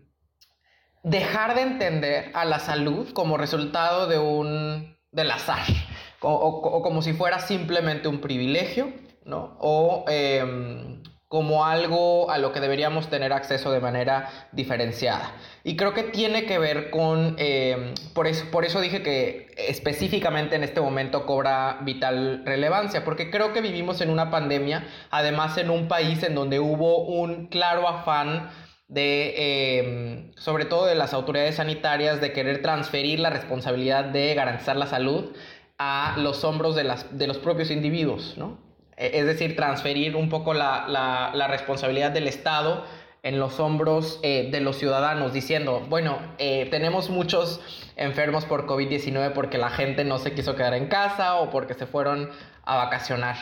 dejar 1.03 1.55
de 1.55 1.61
entender 1.61 2.31
a 2.33 2.45
la 2.45 2.59
salud 2.59 3.11
como 3.13 3.37
resultado 3.37 4.07
de 4.07 4.19
un 4.19 4.97
del 5.11 5.31
azar 5.31 5.65
o, 6.21 6.81
como 6.81 7.01
si 7.01 7.13
fuera 7.13 7.39
simplemente 7.39 8.07
un 8.07 8.19
privilegio, 8.19 8.91
¿no? 9.25 9.57
O 9.59 10.05
em, 10.07 10.98
como 11.29 11.63
algo 11.63 12.31
a 12.31 12.39
lo 12.39 12.51
que 12.51 12.59
deberíamos 12.59 13.07
tener 13.07 13.33
acceso 13.33 13.71
de 13.71 13.79
manera 13.79 14.29
diferenciada. 14.51 15.31
Y 15.63 15.77
creo 15.77 15.93
que 15.93 16.01
tiene 16.01 16.47
que 16.47 16.57
ver 16.57 16.89
con, 16.89 17.35
em, 17.37 17.93
por, 18.15 18.25
eso, 18.25 18.45
por 18.49 18.65
eso 18.65 18.81
dije 18.81 19.03
que 19.03 19.51
específicamente 19.55 20.55
en 20.55 20.63
este 20.63 20.81
momento 20.81 21.27
cobra 21.27 21.77
vital 21.81 22.41
relevancia, 22.45 23.05
porque 23.05 23.29
creo 23.29 23.53
que 23.53 23.61
vivimos 23.61 24.01
en 24.01 24.09
una 24.09 24.31
pandemia, 24.31 24.87
además 25.11 25.55
en 25.59 25.69
un 25.69 25.87
país 25.87 26.23
en 26.23 26.33
donde 26.33 26.59
hubo 26.59 27.05
un 27.05 27.45
claro 27.45 27.87
afán 27.87 28.49
de, 28.87 29.79
em, 29.79 30.31
sobre 30.35 30.65
todo 30.65 30.87
de 30.87 30.95
las 30.95 31.13
autoridades 31.13 31.57
sanitarias, 31.57 32.21
de 32.21 32.33
querer 32.33 32.63
transferir 32.63 33.19
la 33.19 33.29
responsabilidad 33.29 34.05
de 34.05 34.33
garantizar 34.33 34.75
la 34.77 34.87
salud 34.87 35.31
a 35.77 36.15
los 36.17 36.43
hombros 36.43 36.75
de, 36.75 36.85
las, 36.85 37.15
de 37.15 37.27
los 37.27 37.37
propios 37.37 37.69
individuos, 37.69 38.35
¿no? 38.35 38.68
E, 38.99 39.19
es 39.19 39.25
decir, 39.25 39.55
transferir 39.55 40.15
un 40.15 40.29
poco 40.29 40.53
la, 40.53 40.85
la, 41.33 41.47
responsabilidad 41.47 42.11
del 42.11 42.27
Estado 42.27 42.85
en 43.23 43.39
los 43.39 43.59
hombros 43.59 44.19
eh, 44.23 44.49
de 44.51 44.59
los 44.59 44.77
ciudadanos, 44.77 45.33
diciendo, 45.33 45.85
bueno, 45.89 46.19
eh, 46.37 46.67
tenemos 46.69 47.09
muchos 47.09 47.61
enfermos 47.95 48.45
por 48.45 48.67
COVID-19 48.67 49.33
porque 49.33 49.57
la 49.57 49.69
gente 49.69 50.03
no 50.03 50.19
se 50.19 50.33
quiso 50.33 50.55
quedar 50.55 50.73
en 50.73 50.87
casa 50.87 51.35
o 51.35 51.49
porque 51.49 51.73
se 51.73 51.85
fueron 51.85 52.29
a 52.63 52.75
vacacionar. 52.75 53.35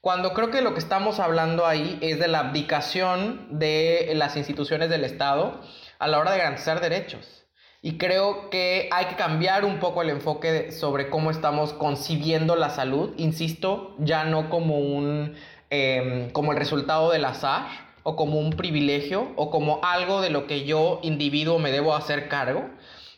Cuando 0.00 0.34
creo 0.34 0.50
que 0.50 0.60
lo 0.60 0.74
que 0.74 0.78
estamos 0.78 1.18
hablando 1.18 1.66
ahí 1.66 1.98
es 2.00 2.20
de 2.20 2.28
la 2.28 2.40
abdicación 2.40 3.58
de 3.58 4.12
las 4.14 4.36
instituciones 4.36 4.90
del 4.90 5.04
Estado 5.04 5.60
a 5.98 6.06
la 6.06 6.18
hora 6.18 6.32
de 6.32 6.38
garantizar 6.38 6.80
derechos. 6.80 7.45
Y 7.86 7.98
creo 7.98 8.50
que 8.50 8.88
hay 8.90 9.04
que 9.04 9.14
cambiar 9.14 9.64
un 9.64 9.78
poco 9.78 10.02
el 10.02 10.10
enfoque 10.10 10.72
sobre 10.72 11.08
cómo 11.08 11.30
estamos 11.30 11.72
concibiendo 11.72 12.56
la 12.56 12.68
salud, 12.68 13.14
insisto, 13.16 13.94
ya 14.00 14.24
no 14.24 14.50
como 14.50 14.80
un 14.80 15.36
em, 15.70 16.28
como 16.30 16.50
el 16.50 16.58
resultado 16.58 17.12
del 17.12 17.24
azar 17.24 17.68
o 18.02 18.16
como 18.16 18.40
un 18.40 18.50
privilegio 18.54 19.28
o 19.36 19.52
como 19.52 19.78
algo 19.84 20.20
de 20.20 20.30
lo 20.30 20.48
que 20.48 20.64
yo 20.64 20.98
individuo 21.04 21.60
me 21.60 21.70
debo 21.70 21.94
hacer 21.94 22.26
cargo, 22.26 22.68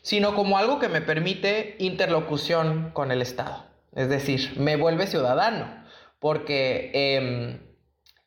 sino 0.03 0.35
como 0.35 0.59
algo 0.59 0.77
que 0.77 0.87
me 0.87 1.01
permite 1.01 1.75
interlocución 1.79 2.91
con 2.93 3.11
el 3.11 3.23
Estado. 3.23 3.65
Es 3.95 4.07
decir, 4.07 4.53
me 4.57 4.75
vuelve 4.75 5.07
ciudadano 5.07 5.65
porque 6.19 6.91
em, 6.93 7.59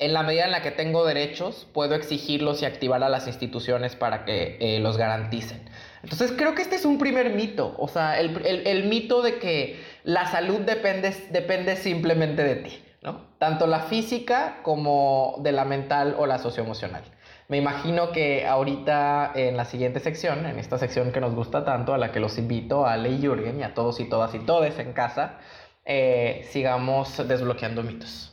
en 0.00 0.12
la 0.12 0.25
medida 0.25 0.46
en 0.46 0.50
la 0.50 0.62
que 0.62 0.72
tengo 0.72 1.04
derechos, 1.04 1.68
puedo 1.72 1.94
exigirlos 1.94 2.62
y 2.62 2.64
activar 2.64 3.04
a 3.04 3.08
las 3.08 3.28
instituciones 3.28 3.94
para 3.94 4.25
que 4.25 4.56
eh, 4.61 4.80
los 4.80 4.96
garanticen. 4.96 5.70
Entonces 6.02 6.32
creo 6.32 6.54
que 6.54 6.62
este 6.62 6.76
es 6.76 6.85
un 6.85 6.99
primer 6.99 7.30
mito, 7.30 7.75
o 7.78 7.87
sea, 7.87 8.18
el, 8.18 8.85
mito 8.85 9.23
de 9.23 9.38
que 9.38 9.80
la 10.02 10.26
salud 10.26 10.61
depende, 10.61 11.14
depende 11.30 11.76
simplemente 11.76 12.42
de 12.42 12.56
ti, 12.56 12.82
¿no? 13.02 13.21
Tanto 13.38 13.68
la 13.68 13.80
física 13.80 14.59
como 14.62 15.37
de 15.40 15.52
la 15.52 15.64
mental 15.64 16.16
o 16.18 16.26
la 16.26 16.38
socioemocional. 16.38 17.04
Me 17.47 17.59
imagino 17.59 18.12
que 18.12 18.47
ahorita 18.47 19.32
en 19.35 19.56
la 19.56 19.64
siguiente 19.64 20.00
sección, 20.00 20.47
en 20.47 20.59
esta 20.59 20.78
sección 20.78 21.12
que 21.12 21.21
nos 21.21 21.35
gusta 21.35 21.64
tanto, 21.64 21.94
a 21.94 21.99
la 21.99 22.11
que 22.11 22.18
los 22.18 22.38
invito 22.38 22.87
a 22.87 22.94
Ale 22.94 23.11
y 23.11 23.21
Jürgen 23.21 23.61
y 23.61 23.62
a 23.62 23.75
todos 23.75 24.00
y 24.00 24.09
todas 24.09 24.35
y 24.35 24.40
todes 24.40 24.78
en 24.78 24.92
casa, 24.92 25.38
eh, 25.85 26.49
sigamos 26.50 27.28
desbloqueando 27.28 27.82
mitos. 27.82 28.31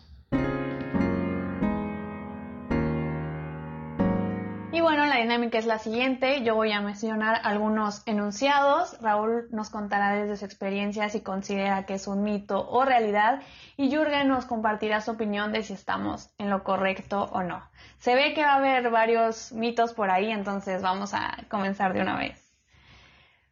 Dinámica 5.22 5.58
es 5.58 5.66
la 5.66 5.80
siguiente. 5.80 6.44
Yo 6.44 6.56
voy 6.56 6.72
a 6.72 6.82
mencionar 6.82 7.40
algunos 7.44 8.02
enunciados. 8.06 8.98
Raúl 9.02 9.48
nos 9.52 9.70
contará 9.70 10.14
desde 10.14 10.38
su 10.38 10.46
experiencia 10.46 11.10
si 11.10 11.22
considera 11.22 11.86
que 11.86 11.94
es 11.94 12.08
un 12.08 12.24
mito 12.24 12.70
o 12.70 12.86
realidad. 12.86 13.42
Y 13.78 13.90
Jürgen 13.90 14.28
nos 14.28 14.46
compartirá 14.46 15.02
su 15.02 15.12
opinión 15.12 15.52
de 15.52 15.64
si 15.64 15.74
estamos 15.74 16.30
en 16.38 16.50
lo 16.50 16.64
correcto 16.64 17.30
o 17.32 17.44
no. 17.44 17.62
Se 18.00 18.16
ve 18.16 18.34
que 18.34 18.44
va 18.44 18.54
a 18.54 18.58
haber 18.58 18.90
varios 18.90 19.52
mitos 19.52 19.94
por 19.94 20.10
ahí, 20.10 20.32
entonces 20.32 20.82
vamos 20.82 21.14
a 21.14 21.38
comenzar 21.50 21.94
de 21.94 22.02
una 22.02 22.18
vez. 22.18 22.50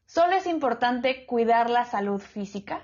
¿Solo 0.06 0.38
es 0.38 0.48
importante 0.48 1.26
cuidar 1.26 1.70
la 1.70 1.86
salud 1.86 2.22
física? 2.22 2.82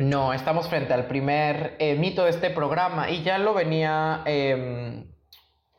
No, 0.00 0.32
estamos 0.32 0.66
frente 0.70 0.94
al 0.94 1.06
primer 1.08 1.76
eh, 1.78 1.94
mito 1.94 2.24
de 2.24 2.30
este 2.30 2.48
programa 2.48 3.10
y 3.10 3.22
ya 3.22 3.36
lo 3.36 3.52
venía 3.52 4.22
em, 4.24 5.04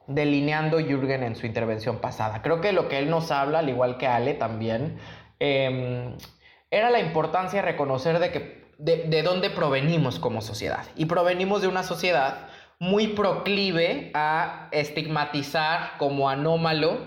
delineando 0.07 0.79
Jürgen 0.79 1.23
en 1.23 1.35
su 1.35 1.45
intervención 1.45 1.99
pasada. 1.99 2.41
Creo 2.41 2.61
que 2.61 2.71
lo 2.71 2.87
que 2.87 2.99
él 2.99 3.09
nos 3.09 3.31
habla, 3.31 3.59
al 3.59 3.69
igual 3.69 3.97
que 3.97 4.07
Ale 4.07 4.33
también, 4.33 4.97
em, 5.39 6.15
era 6.69 6.89
la 6.89 6.99
importancia 6.99 7.61
de 7.61 7.67
reconocer 7.67 8.19
de, 8.19 8.31
que, 8.31 8.65
de, 8.77 9.23
dónde 9.23 9.49
provenimos 9.49 10.19
como 10.19 10.41
sociedad. 10.41 10.85
Y 10.95 11.05
provenimos 11.05 11.61
de 11.61 11.67
una 11.67 11.83
sociedad 11.83 12.47
muy 12.79 13.09
proclive 13.09 14.11
a 14.13 14.69
estigmatizar 14.71 15.97
como 15.97 16.29
anómalo 16.29 16.97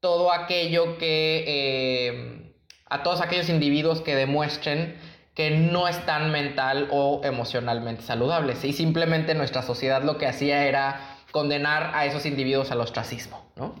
todo 0.00 0.32
aquello 0.32 0.98
que... 0.98 2.08
Em, 2.08 2.50
a 2.90 3.04
todos 3.04 3.20
aquellos 3.20 3.48
individuos 3.48 4.00
que 4.00 4.16
demuestren 4.16 4.96
que 5.34 5.50
no 5.50 5.88
están 5.88 6.32
mental 6.32 6.88
o 6.90 7.20
emocionalmente 7.24 8.02
saludables. 8.02 8.64
Y 8.64 8.72
simplemente 8.72 9.34
nuestra 9.34 9.62
sociedad 9.62 10.02
lo 10.02 10.18
que 10.18 10.26
hacía 10.26 10.66
era 10.66 11.09
condenar 11.30 11.92
a 11.94 12.06
esos 12.06 12.26
individuos 12.26 12.70
al 12.70 12.80
ostracismo, 12.80 13.42
¿no? 13.56 13.74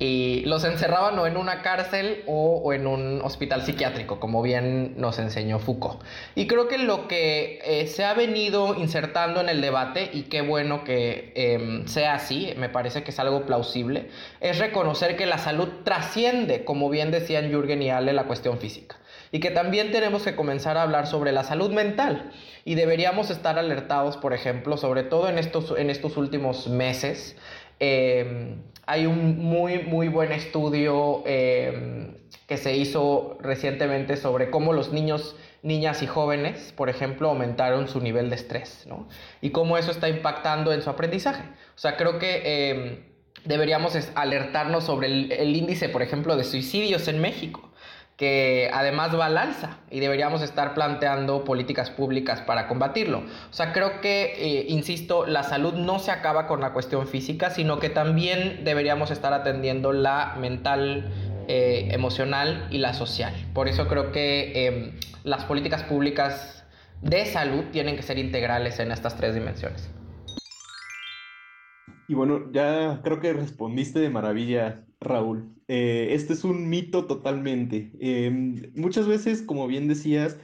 Y 0.00 0.44
los 0.46 0.62
encerraban 0.62 1.18
o 1.18 1.26
en 1.26 1.36
una 1.36 1.60
cárcel 1.62 2.22
o, 2.28 2.72
en 2.72 2.86
un 2.86 3.20
hospital 3.22 3.62
psiquiátrico, 3.62 4.20
como 4.20 4.42
bien 4.42 4.94
nos 4.96 5.18
enseñó 5.18 5.58
Foucault. 5.58 6.00
Y 6.36 6.46
creo 6.46 6.68
que 6.68 6.78
lo 6.78 7.08
que 7.08 7.60
eh, 7.64 7.88
se 7.88 8.04
ha 8.04 8.14
venido 8.14 8.76
insertando 8.76 9.40
en 9.40 9.48
el 9.48 9.60
debate, 9.60 10.08
y 10.12 10.22
qué 10.24 10.40
bueno 10.40 10.84
que 10.84 11.32
em, 11.34 11.88
sea 11.88 12.14
así, 12.14 12.54
me 12.56 12.68
parece 12.68 13.02
que 13.02 13.10
es 13.10 13.18
algo 13.18 13.44
plausible, 13.44 14.08
es 14.40 14.58
reconocer 14.58 15.16
que 15.16 15.26
la 15.26 15.38
salud 15.38 15.68
trasciende, 15.82 16.64
como 16.64 16.90
bien 16.90 17.10
decían 17.10 17.50
Jürgen 17.50 17.82
y 17.82 17.90
Ale, 17.90 18.12
la 18.12 18.24
cuestión 18.24 18.58
física 18.58 18.98
y 19.32 19.40
que 19.40 19.50
también 19.50 19.90
tenemos 19.92 20.22
que 20.22 20.34
comenzar 20.34 20.76
a 20.76 20.82
hablar 20.82 21.06
sobre 21.06 21.32
la 21.32 21.44
salud 21.44 21.70
mental 21.70 22.30
y 22.64 22.74
deberíamos 22.74 23.30
estar 23.30 23.58
alertados, 23.58 24.16
por 24.16 24.32
ejemplo, 24.32 24.76
sobre 24.76 25.02
todo 25.02 25.28
en 25.28 25.38
estos, 25.38 25.74
en 25.76 25.90
estos 25.90 26.16
últimos 26.16 26.68
meses, 26.68 27.36
em, 27.80 28.62
hay 28.86 29.06
un 29.06 29.38
muy, 29.38 29.80
muy 29.80 30.08
buen 30.08 30.32
estudio 30.32 31.22
em, 31.26 32.14
que 32.46 32.56
se 32.56 32.76
hizo 32.76 33.36
recientemente 33.40 34.16
sobre 34.16 34.50
cómo 34.50 34.72
los 34.72 34.92
niños, 34.92 35.36
niñas 35.62 36.02
y 36.02 36.06
jóvenes, 36.06 36.72
por 36.74 36.88
ejemplo, 36.88 37.28
aumentaron 37.28 37.88
su 37.88 38.00
nivel 38.00 38.30
de 38.30 38.36
estrés, 38.36 38.86
¿no? 38.86 39.08
Y 39.42 39.50
cómo 39.50 39.76
eso 39.76 39.90
está 39.90 40.08
impactando 40.08 40.72
en 40.72 40.80
su 40.80 40.88
aprendizaje. 40.88 41.42
O 41.76 41.78
sea, 41.78 41.96
creo 41.96 42.18
que 42.18 42.70
em, 42.70 43.04
deberíamos 43.44 43.94
alertarnos 44.14 44.84
sobre 44.84 45.06
el, 45.08 45.56
índice, 45.56 45.88
por 45.88 46.02
ejemplo, 46.02 46.36
de 46.36 46.44
suicidios 46.44 47.08
en 47.08 47.20
México 47.20 47.67
que 48.18 48.68
además 48.74 49.16
va 49.16 49.26
al 49.26 49.38
alza 49.38 49.78
y 49.92 50.00
deberíamos 50.00 50.42
estar 50.42 50.74
planteando 50.74 51.44
políticas 51.44 51.88
públicas 51.90 52.40
para 52.40 52.66
combatirlo. 52.66 53.18
O 53.18 53.52
sea, 53.52 53.72
creo 53.72 54.00
que, 54.00 54.34
eh, 54.36 54.66
insisto, 54.70 55.24
la 55.24 55.44
salud 55.44 55.74
no 55.74 56.00
se 56.00 56.10
acaba 56.10 56.48
con 56.48 56.60
la 56.60 56.72
cuestión 56.72 57.06
física, 57.06 57.50
sino 57.50 57.78
que 57.78 57.90
también 57.90 58.64
deberíamos 58.64 59.12
estar 59.12 59.32
atendiendo 59.32 59.92
la 59.92 60.34
mental, 60.40 61.12
eh, 61.46 61.90
emocional 61.92 62.66
y 62.72 62.78
la 62.78 62.92
social. 62.92 63.32
Por 63.54 63.68
eso 63.68 63.86
creo 63.86 64.10
que 64.10 64.66
em, 64.66 64.92
las 65.22 65.44
políticas 65.44 65.84
públicas 65.84 66.64
de 67.00 67.24
salud 67.24 67.66
tienen 67.70 67.94
que 67.94 68.02
ser 68.02 68.18
integrales 68.18 68.80
en 68.80 68.90
estas 68.90 69.16
tres 69.16 69.36
dimensiones. 69.36 69.90
Y 72.08 72.14
bueno, 72.14 72.50
ya 72.52 73.02
creo 73.04 73.20
que 73.20 73.32
respondiste 73.34 74.00
de 74.00 74.10
maravilla, 74.10 74.86
Raúl. 75.00 75.54
Eh, 75.68 76.08
este 76.12 76.32
es 76.32 76.44
un 76.44 76.68
mito 76.70 77.06
totalmente. 77.06 77.92
Em, 78.00 78.72
muchas 78.74 79.06
veces, 79.06 79.42
como 79.42 79.66
bien 79.66 79.88
decías, 79.88 80.38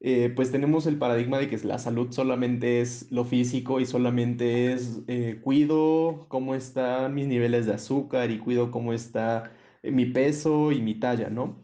eh, 0.00 0.32
pues 0.34 0.50
tenemos 0.50 0.86
el 0.86 0.98
paradigma 0.98 1.38
de 1.38 1.48
que 1.50 1.58
la 1.58 1.78
salud 1.78 2.10
solamente 2.12 2.80
es 2.80 3.12
lo 3.12 3.24
físico 3.26 3.80
y 3.80 3.86
solamente 3.86 4.72
es 4.72 5.02
eh, 5.08 5.40
cuido 5.44 6.26
cómo 6.30 6.54
están 6.54 7.14
mis 7.14 7.26
niveles 7.28 7.66
de 7.66 7.74
azúcar 7.74 8.30
y 8.30 8.38
cuido 8.38 8.70
cómo 8.70 8.94
está 8.94 9.52
mi 9.82 10.06
peso 10.06 10.72
y 10.72 10.80
mi 10.82 10.94
talla, 10.98 11.30
¿no? 11.30 11.62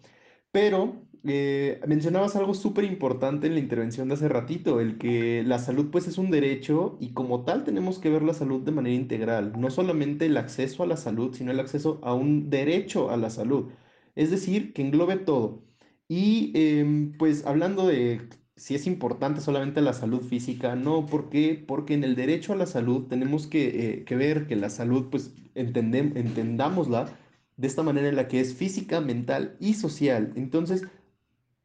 Pero 0.52 1.05
eh, 1.28 1.80
mencionabas 1.87 2.37
algo 2.37 2.54
súper 2.54 2.85
importante 2.85 3.47
en 3.47 3.54
la 3.54 3.61
intervención 3.61 4.09
de 4.09 4.14
hace 4.14 4.28
ratito, 4.28 4.80
el 4.80 4.99
que 4.99 5.42
la 5.45 5.59
salud 5.59 5.90
pues 5.90 6.09
es 6.09 6.18
un 6.18 6.30
derecho 6.30 6.97
y 7.00 7.12
como 7.12 7.45
tal 7.45 7.64
tenemos 7.64 7.99
que 7.99 8.11
ver 8.11 8.23
la 8.23 8.35
salud 8.35 8.62
de 8.62 8.73
manera 8.73 8.95
integral, 8.97 9.52
no 9.59 9.71
solamente 9.71 10.26
el 10.26 10.37
acceso 10.37 10.83
a 10.83 10.87
la 10.87 10.97
salud, 10.97 11.35
sino 11.35 11.50
el 11.52 11.61
acceso 11.61 12.00
a 12.02 12.14
un 12.14 12.50
derecho 12.50 13.11
a 13.11 13.16
la 13.16 13.30
salud, 13.30 13.71
es 14.14 14.30
decir, 14.30 14.73
que 14.73 14.83
englobe 14.83 15.16
todo. 15.16 15.62
Y 16.09 16.52
em, 16.54 17.12
pues 17.18 17.45
hablando 17.47 17.87
de 17.87 18.28
si 18.56 18.75
es 18.75 18.87
importante 18.87 19.40
solamente 19.40 19.80
la 19.83 19.92
salud 19.92 20.23
física, 20.23 20.76
no, 20.76 21.06
¿por 21.06 21.28
qué? 21.30 21.62
Porque 21.66 21.95
en 21.95 22.04
el 22.04 22.16
derecho 22.16 22.52
a 22.52 22.56
la 22.56 22.66
salud 22.66 23.06
tenemos 23.09 23.47
que, 23.47 24.04
eh, 24.09 24.16
ver 24.16 24.47
que 24.47 24.56
la 24.56 24.71
salud 24.71 25.09
pues 25.11 25.35
entendámosla 25.54 27.18
de 27.56 27.66
esta 27.66 27.83
manera 27.83 28.09
en 28.09 28.16
la 28.16 28.28
que 28.28 28.40
es 28.40 28.54
física, 28.54 29.00
mental 29.00 29.56
y 29.61 29.75
social. 29.75 30.33
Entonces, 30.37 30.85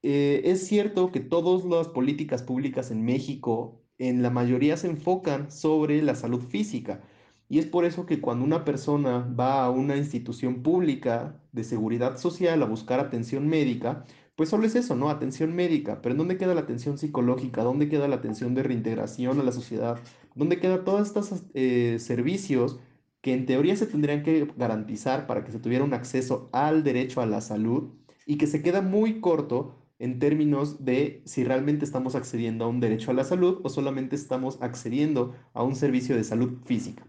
eh, 0.04 0.42
es 0.46 0.66
cierto 0.68 1.12
que 1.12 1.20
todas 1.20 1.64
las 1.66 1.88
políticas 1.88 2.44
públicas 2.44 2.92
en 2.92 3.04
México, 3.06 3.84
en 3.98 4.22
la 4.24 4.30
mayoría 4.32 4.78
se 4.78 4.88
enfocan 4.88 5.52
sobre 5.52 6.02
la 6.02 6.16
salud 6.16 6.42
física. 6.42 7.02
Y 7.50 7.60
es 7.60 7.66
por 7.68 7.86
eso 7.86 8.06
que 8.06 8.22
cuando 8.22 8.46
una 8.46 8.64
persona 8.66 9.20
va 9.38 9.66
a 9.66 9.70
una 9.70 9.98
institución 9.98 10.64
pública 10.64 11.42
de 11.52 11.64
seguridad 11.64 12.18
social 12.18 12.64
a 12.64 12.66
buscar 12.66 13.00
atención 13.00 13.48
médica, 13.48 14.06
pues 14.36 14.50
solo 14.50 14.66
es 14.66 14.76
eso, 14.76 14.96
¿no? 14.96 15.10
Atención 15.10 15.54
médica. 15.54 16.02
Pero 16.02 16.16
dónde 16.16 16.38
queda 16.38 16.56
la 16.56 16.62
atención 16.62 16.98
psicológica? 16.98 17.64
¿Dónde 17.64 17.90
queda 17.90 18.08
la 18.08 18.16
atención 18.16 18.56
de 18.56 18.64
reintegración 18.64 19.40
a 19.40 19.44
la 19.44 19.52
sociedad? 19.52 20.00
¿Dónde 20.34 20.60
quedan 20.60 20.86
todos 20.86 21.08
estos 21.08 21.44
eh, 21.54 21.98
servicios 22.00 22.80
que 23.22 23.34
en 23.34 23.46
teoría 23.46 23.76
se 23.76 23.86
tendrían 23.86 24.24
que 24.24 24.48
garantizar 24.58 25.28
para 25.28 25.44
que 25.44 25.52
se 25.52 25.60
tuviera 25.60 25.84
un 25.84 25.94
acceso 25.94 26.50
al 26.54 26.84
derecho 26.84 27.22
a 27.22 27.26
la 27.26 27.42
salud 27.42 27.92
y 28.26 28.38
que 28.38 28.48
se 28.48 28.62
queda 28.64 28.82
muy 28.82 29.20
corto 29.20 29.81
en 30.02 30.18
términos 30.18 30.84
de 30.84 31.22
si 31.26 31.44
realmente 31.44 31.86
estamos 31.86 32.16
accediendo 32.16 32.66
a 32.66 32.68
un 32.68 32.80
derecho 32.80 33.12
a 33.12 33.14
la 33.14 33.24
salud 33.24 33.62
o 33.64 33.70
solamente 33.70 34.16
estamos 34.16 34.58
accediendo 34.60 35.36
a 35.54 35.62
un 35.62 35.76
servicio 35.76 36.16
de 36.16 36.24
salud 36.24 36.58
física. 36.66 37.06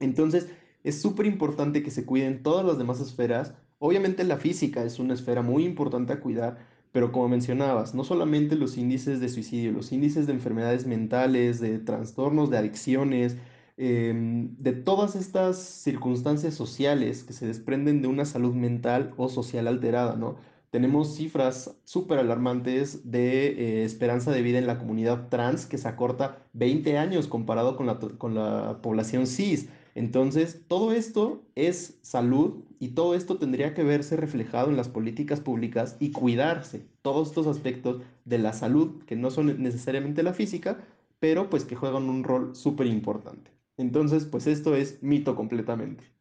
Entonces, 0.00 0.48
es 0.82 1.00
súper 1.00 1.26
importante 1.26 1.84
que 1.84 1.92
se 1.92 2.04
cuiden 2.04 2.42
todas 2.42 2.66
las 2.66 2.78
demás 2.78 3.00
esferas. 3.00 3.54
Obviamente 3.78 4.24
la 4.24 4.38
física 4.38 4.82
es 4.84 4.98
una 4.98 5.14
esfera 5.14 5.42
muy 5.42 5.64
importante 5.64 6.12
a 6.12 6.20
cuidar, 6.20 6.58
pero 6.90 7.12
como 7.12 7.28
mencionabas, 7.28 7.94
no 7.94 8.02
solamente 8.02 8.56
los 8.56 8.76
índices 8.76 9.20
de 9.20 9.28
suicidio, 9.28 9.70
los 9.70 9.92
índices 9.92 10.26
de 10.26 10.32
enfermedades 10.32 10.84
mentales, 10.84 11.60
de 11.60 11.78
trastornos, 11.78 12.50
de 12.50 12.58
adicciones, 12.58 13.36
em, 13.76 14.56
de 14.56 14.72
todas 14.72 15.14
estas 15.14 15.58
circunstancias 15.58 16.54
sociales 16.54 17.22
que 17.22 17.32
se 17.34 17.46
desprenden 17.46 18.02
de 18.02 18.08
una 18.08 18.24
salud 18.24 18.54
mental 18.54 19.14
o 19.16 19.28
social 19.28 19.68
alterada, 19.68 20.16
¿no? 20.16 20.36
Tenemos 20.70 21.14
cifras 21.16 21.76
súper 21.84 22.18
alarmantes 22.18 23.10
de 23.10 23.48
eh, 23.48 23.84
esperanza 23.84 24.30
de 24.32 24.42
vida 24.42 24.58
en 24.58 24.66
la 24.66 24.78
comunidad 24.78 25.28
trans 25.28 25.66
que 25.66 25.78
se 25.78 25.88
acorta 25.88 26.46
20 26.54 26.98
años 26.98 27.28
comparado 27.28 27.76
con 27.76 27.86
la, 27.86 27.98
con 27.98 28.34
la 28.34 28.80
población 28.82 29.26
cis. 29.26 29.68
Entonces, 29.94 30.62
todo 30.68 30.92
esto 30.92 31.42
es 31.54 31.98
salud 32.02 32.64
y 32.78 32.88
todo 32.88 33.14
esto 33.14 33.38
tendría 33.38 33.72
que 33.74 33.82
verse 33.82 34.16
reflejado 34.16 34.68
en 34.70 34.76
las 34.76 34.88
políticas 34.88 35.40
públicas 35.40 35.96
y 36.00 36.12
cuidarse 36.12 36.86
todos 37.02 37.28
estos 37.28 37.46
aspectos 37.46 38.02
de 38.24 38.38
la 38.38 38.52
salud 38.52 39.02
que 39.06 39.16
no 39.16 39.30
son 39.30 39.62
necesariamente 39.62 40.22
la 40.22 40.34
física, 40.34 40.84
pero 41.18 41.48
pues 41.48 41.64
que 41.64 41.76
juegan 41.76 42.10
un 42.10 42.24
rol 42.24 42.54
súper 42.54 42.86
importante. 42.88 43.50
Entonces, 43.78 44.26
pues 44.26 44.46
esto 44.46 44.74
es 44.76 45.02
mito 45.02 45.34
completamente. 45.34 46.15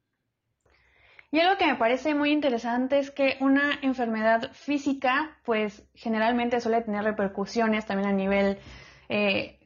Y 1.36 1.42
algo 1.42 1.58
que 1.58 1.68
me 1.68 1.76
parece 1.76 2.16
muy 2.16 2.32
interesante 2.32 2.98
es 2.98 3.12
que 3.12 3.36
una 3.42 3.78
enfermedad 3.82 4.54
física, 4.54 5.38
pues 5.44 5.84
generalmente 5.94 6.62
suele 6.62 6.80
tener 6.80 7.04
repercusiones 7.04 7.86
también 7.86 8.08
a 8.08 8.14
nivel 8.14 8.58
eh, 9.10 9.60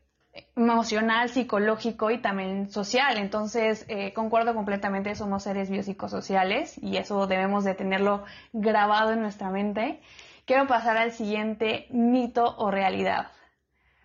emocional, 0.56 1.30
psicológico 1.30 2.10
y 2.10 2.18
también 2.18 2.72
social. 2.72 3.20
Entonces, 3.20 3.86
eh, 3.88 4.14
concuerdo 4.14 4.56
completamente, 4.56 5.14
somos 5.14 5.44
seres 5.44 5.70
biopsicosociales 5.70 6.76
y 6.82 6.98
eso 6.98 7.28
debemos 7.28 7.66
de 7.66 7.76
tenerlo 7.76 8.24
grabado 8.52 9.12
en 9.12 9.22
nuestra 9.22 9.52
mente. 9.52 10.02
Quiero 10.46 10.66
pasar 10.66 10.98
al 10.98 11.12
siguiente 11.12 11.86
mito 11.92 12.56
o 12.58 12.72
realidad. 12.72 13.28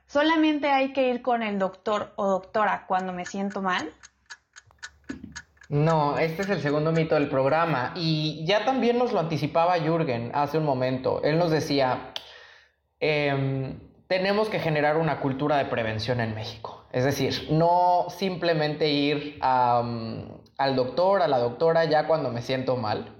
¿Solamente 0.06 0.68
hay 0.70 0.92
que 0.92 1.08
ir 1.08 1.22
con 1.22 1.42
el 1.42 1.58
doctor 1.58 2.12
o 2.16 2.26
doctora 2.26 2.84
cuando 2.86 3.14
me 3.14 3.24
siento 3.24 3.62
mal? 3.62 3.90
No, 5.68 6.18
este 6.18 6.42
es 6.42 6.50
el 6.50 6.60
segundo 6.60 6.92
mito 6.92 7.14
del 7.14 7.28
programa 7.28 7.92
y 7.96 8.44
ya 8.46 8.64
también 8.64 8.98
nos 8.98 9.12
lo 9.12 9.20
anticipaba 9.20 9.78
Jürgen 9.78 10.30
hace 10.34 10.58
un 10.58 10.64
momento. 10.64 11.22
Él 11.22 11.38
nos 11.38 11.50
decía, 11.50 12.12
em, 13.00 13.78
tenemos 14.06 14.48
que 14.50 14.58
generar 14.60 14.98
una 14.98 15.20
cultura 15.20 15.56
de 15.56 15.64
prevención 15.64 16.20
en 16.20 16.34
México. 16.34 16.84
Es 16.92 17.04
decir, 17.04 17.48
no 17.50 18.06
simplemente 18.10 18.88
ir 18.88 19.38
al 19.40 20.76
doctor, 20.76 21.22
a 21.22 21.28
la 21.28 21.38
doctora 21.38 21.84
ya 21.86 22.06
cuando 22.06 22.30
me 22.30 22.42
siento 22.42 22.76
mal. 22.76 23.14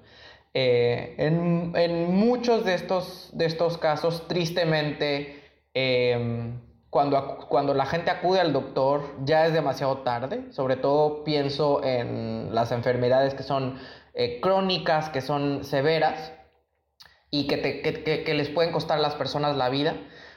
Eh, 0.53 1.17
en, 1.19 2.15
muchos 2.15 2.65
de 2.65 2.75
estos, 2.75 3.31
de 3.33 3.47
estos 3.47 3.79
casos, 3.79 4.29
tristemente, 4.29 5.43
em, 5.75 6.61
cuando, 6.95 7.75
la 7.75 7.87
gente 7.87 8.13
acude 8.13 8.39
al 8.39 8.53
doctor 8.53 9.03
ya 9.25 9.47
es 9.47 9.53
demasiado 9.53 9.99
tarde, 9.99 10.53
sobre 10.53 10.77
todo 10.77 11.25
pienso 11.25 11.83
en 11.83 12.55
las 12.55 12.71
enfermedades 12.71 13.35
que 13.35 13.43
son 13.43 13.81
eh, 14.15 14.39
crónicas, 14.41 15.09
que 15.09 15.21
son 15.21 15.65
severas 15.65 16.33
y 17.33 17.49
que, 17.49 18.33
les 18.33 18.49
pueden 18.49 18.71
costar 18.71 18.99
a 18.99 19.01
las 19.03 19.17
personas 19.17 19.57
la 19.57 19.71
vida. 19.71 19.97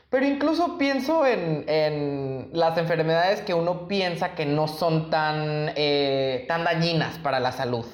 Pero 0.09 0.25
incluso 0.25 0.79
pienso 0.79 1.27
en, 1.27 2.49
las 2.53 2.75
enfermedades 2.79 3.41
que 3.41 3.53
uno 3.53 3.87
piensa 3.87 4.33
que 4.33 4.47
no 4.47 4.67
son 4.67 5.11
tan, 5.11 5.73
eh, 5.75 6.45
tan 6.47 6.63
dañinas 6.63 7.19
para 7.19 7.39
la 7.39 7.51
salud. 7.51 7.85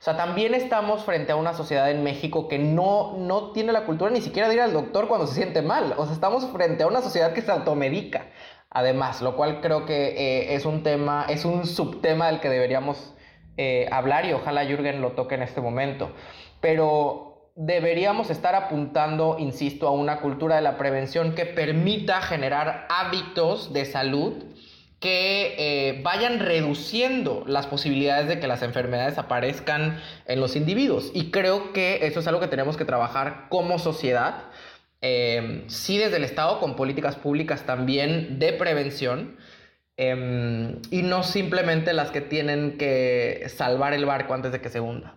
O 0.00 0.02
sea, 0.02 0.16
también 0.16 0.54
estamos 0.54 1.04
frente 1.04 1.32
a 1.32 1.36
una 1.36 1.52
sociedad 1.52 1.90
en 1.90 2.02
México 2.02 2.48
que 2.48 2.58
no, 2.58 3.18
no 3.18 3.52
tiene 3.52 3.70
la 3.70 3.84
cultura 3.84 4.10
ni 4.10 4.22
siquiera 4.22 4.48
de 4.48 4.54
ir 4.54 4.62
al 4.62 4.72
doctor 4.72 5.08
cuando 5.08 5.26
se 5.26 5.34
siente 5.34 5.60
mal. 5.60 5.92
O 5.98 6.06
sea, 6.06 6.14
estamos 6.14 6.46
frente 6.46 6.84
a 6.84 6.86
una 6.86 7.02
sociedad 7.02 7.34
que 7.34 7.42
se 7.42 7.50
automedica. 7.50 8.28
Además, 8.70 9.20
lo 9.20 9.36
cual 9.36 9.60
creo 9.60 9.84
que 9.84 10.08
eh, 10.16 10.54
es 10.54 10.64
un 10.64 10.82
tema, 10.82 11.26
es 11.28 11.44
un 11.44 11.66
subtema 11.66 12.28
del 12.28 12.40
que 12.40 12.48
deberíamos 12.48 13.14
eh, 13.58 13.90
hablar 13.92 14.24
y 14.24 14.32
ojalá 14.32 14.64
Jürgen 14.64 15.02
lo 15.02 15.12
toque 15.12 15.34
en 15.34 15.42
este 15.42 15.60
momento. 15.60 16.12
Pero 16.62 17.50
deberíamos 17.54 18.30
estar 18.30 18.54
apuntando, 18.54 19.36
insisto, 19.38 19.86
a 19.86 19.90
una 19.90 20.20
cultura 20.20 20.56
de 20.56 20.62
la 20.62 20.78
prevención 20.78 21.34
que 21.34 21.44
permita 21.44 22.22
generar 22.22 22.86
hábitos 22.88 23.74
de 23.74 23.84
salud 23.84 24.44
que 25.00 25.54
eh, 25.56 26.00
vayan 26.02 26.40
reduciendo 26.40 27.42
las 27.46 27.66
posibilidades 27.66 28.28
de 28.28 28.38
que 28.38 28.46
las 28.46 28.62
enfermedades 28.62 29.16
aparezcan 29.16 29.98
en 30.26 30.40
los 30.40 30.56
individuos. 30.56 31.10
Y 31.14 31.30
creo 31.30 31.72
que 31.72 32.06
eso 32.06 32.20
es 32.20 32.26
algo 32.26 32.40
que 32.40 32.48
tenemos 32.48 32.76
que 32.76 32.84
trabajar 32.84 33.46
como 33.48 33.78
sociedad, 33.78 34.44
eh, 35.00 35.64
sí 35.68 35.96
desde 35.96 36.18
el 36.18 36.24
Estado, 36.24 36.60
con 36.60 36.76
políticas 36.76 37.16
públicas 37.16 37.64
también 37.64 38.38
de 38.38 38.52
prevención, 38.52 39.38
em, 39.96 40.82
y 40.90 41.00
no 41.02 41.22
simplemente 41.22 41.94
las 41.94 42.10
que 42.10 42.20
tienen 42.20 42.76
que 42.76 43.46
salvar 43.48 43.94
el 43.94 44.04
barco 44.04 44.34
antes 44.34 44.52
de 44.52 44.60
que 44.60 44.68
se 44.68 44.80
hunda. 44.80 45.14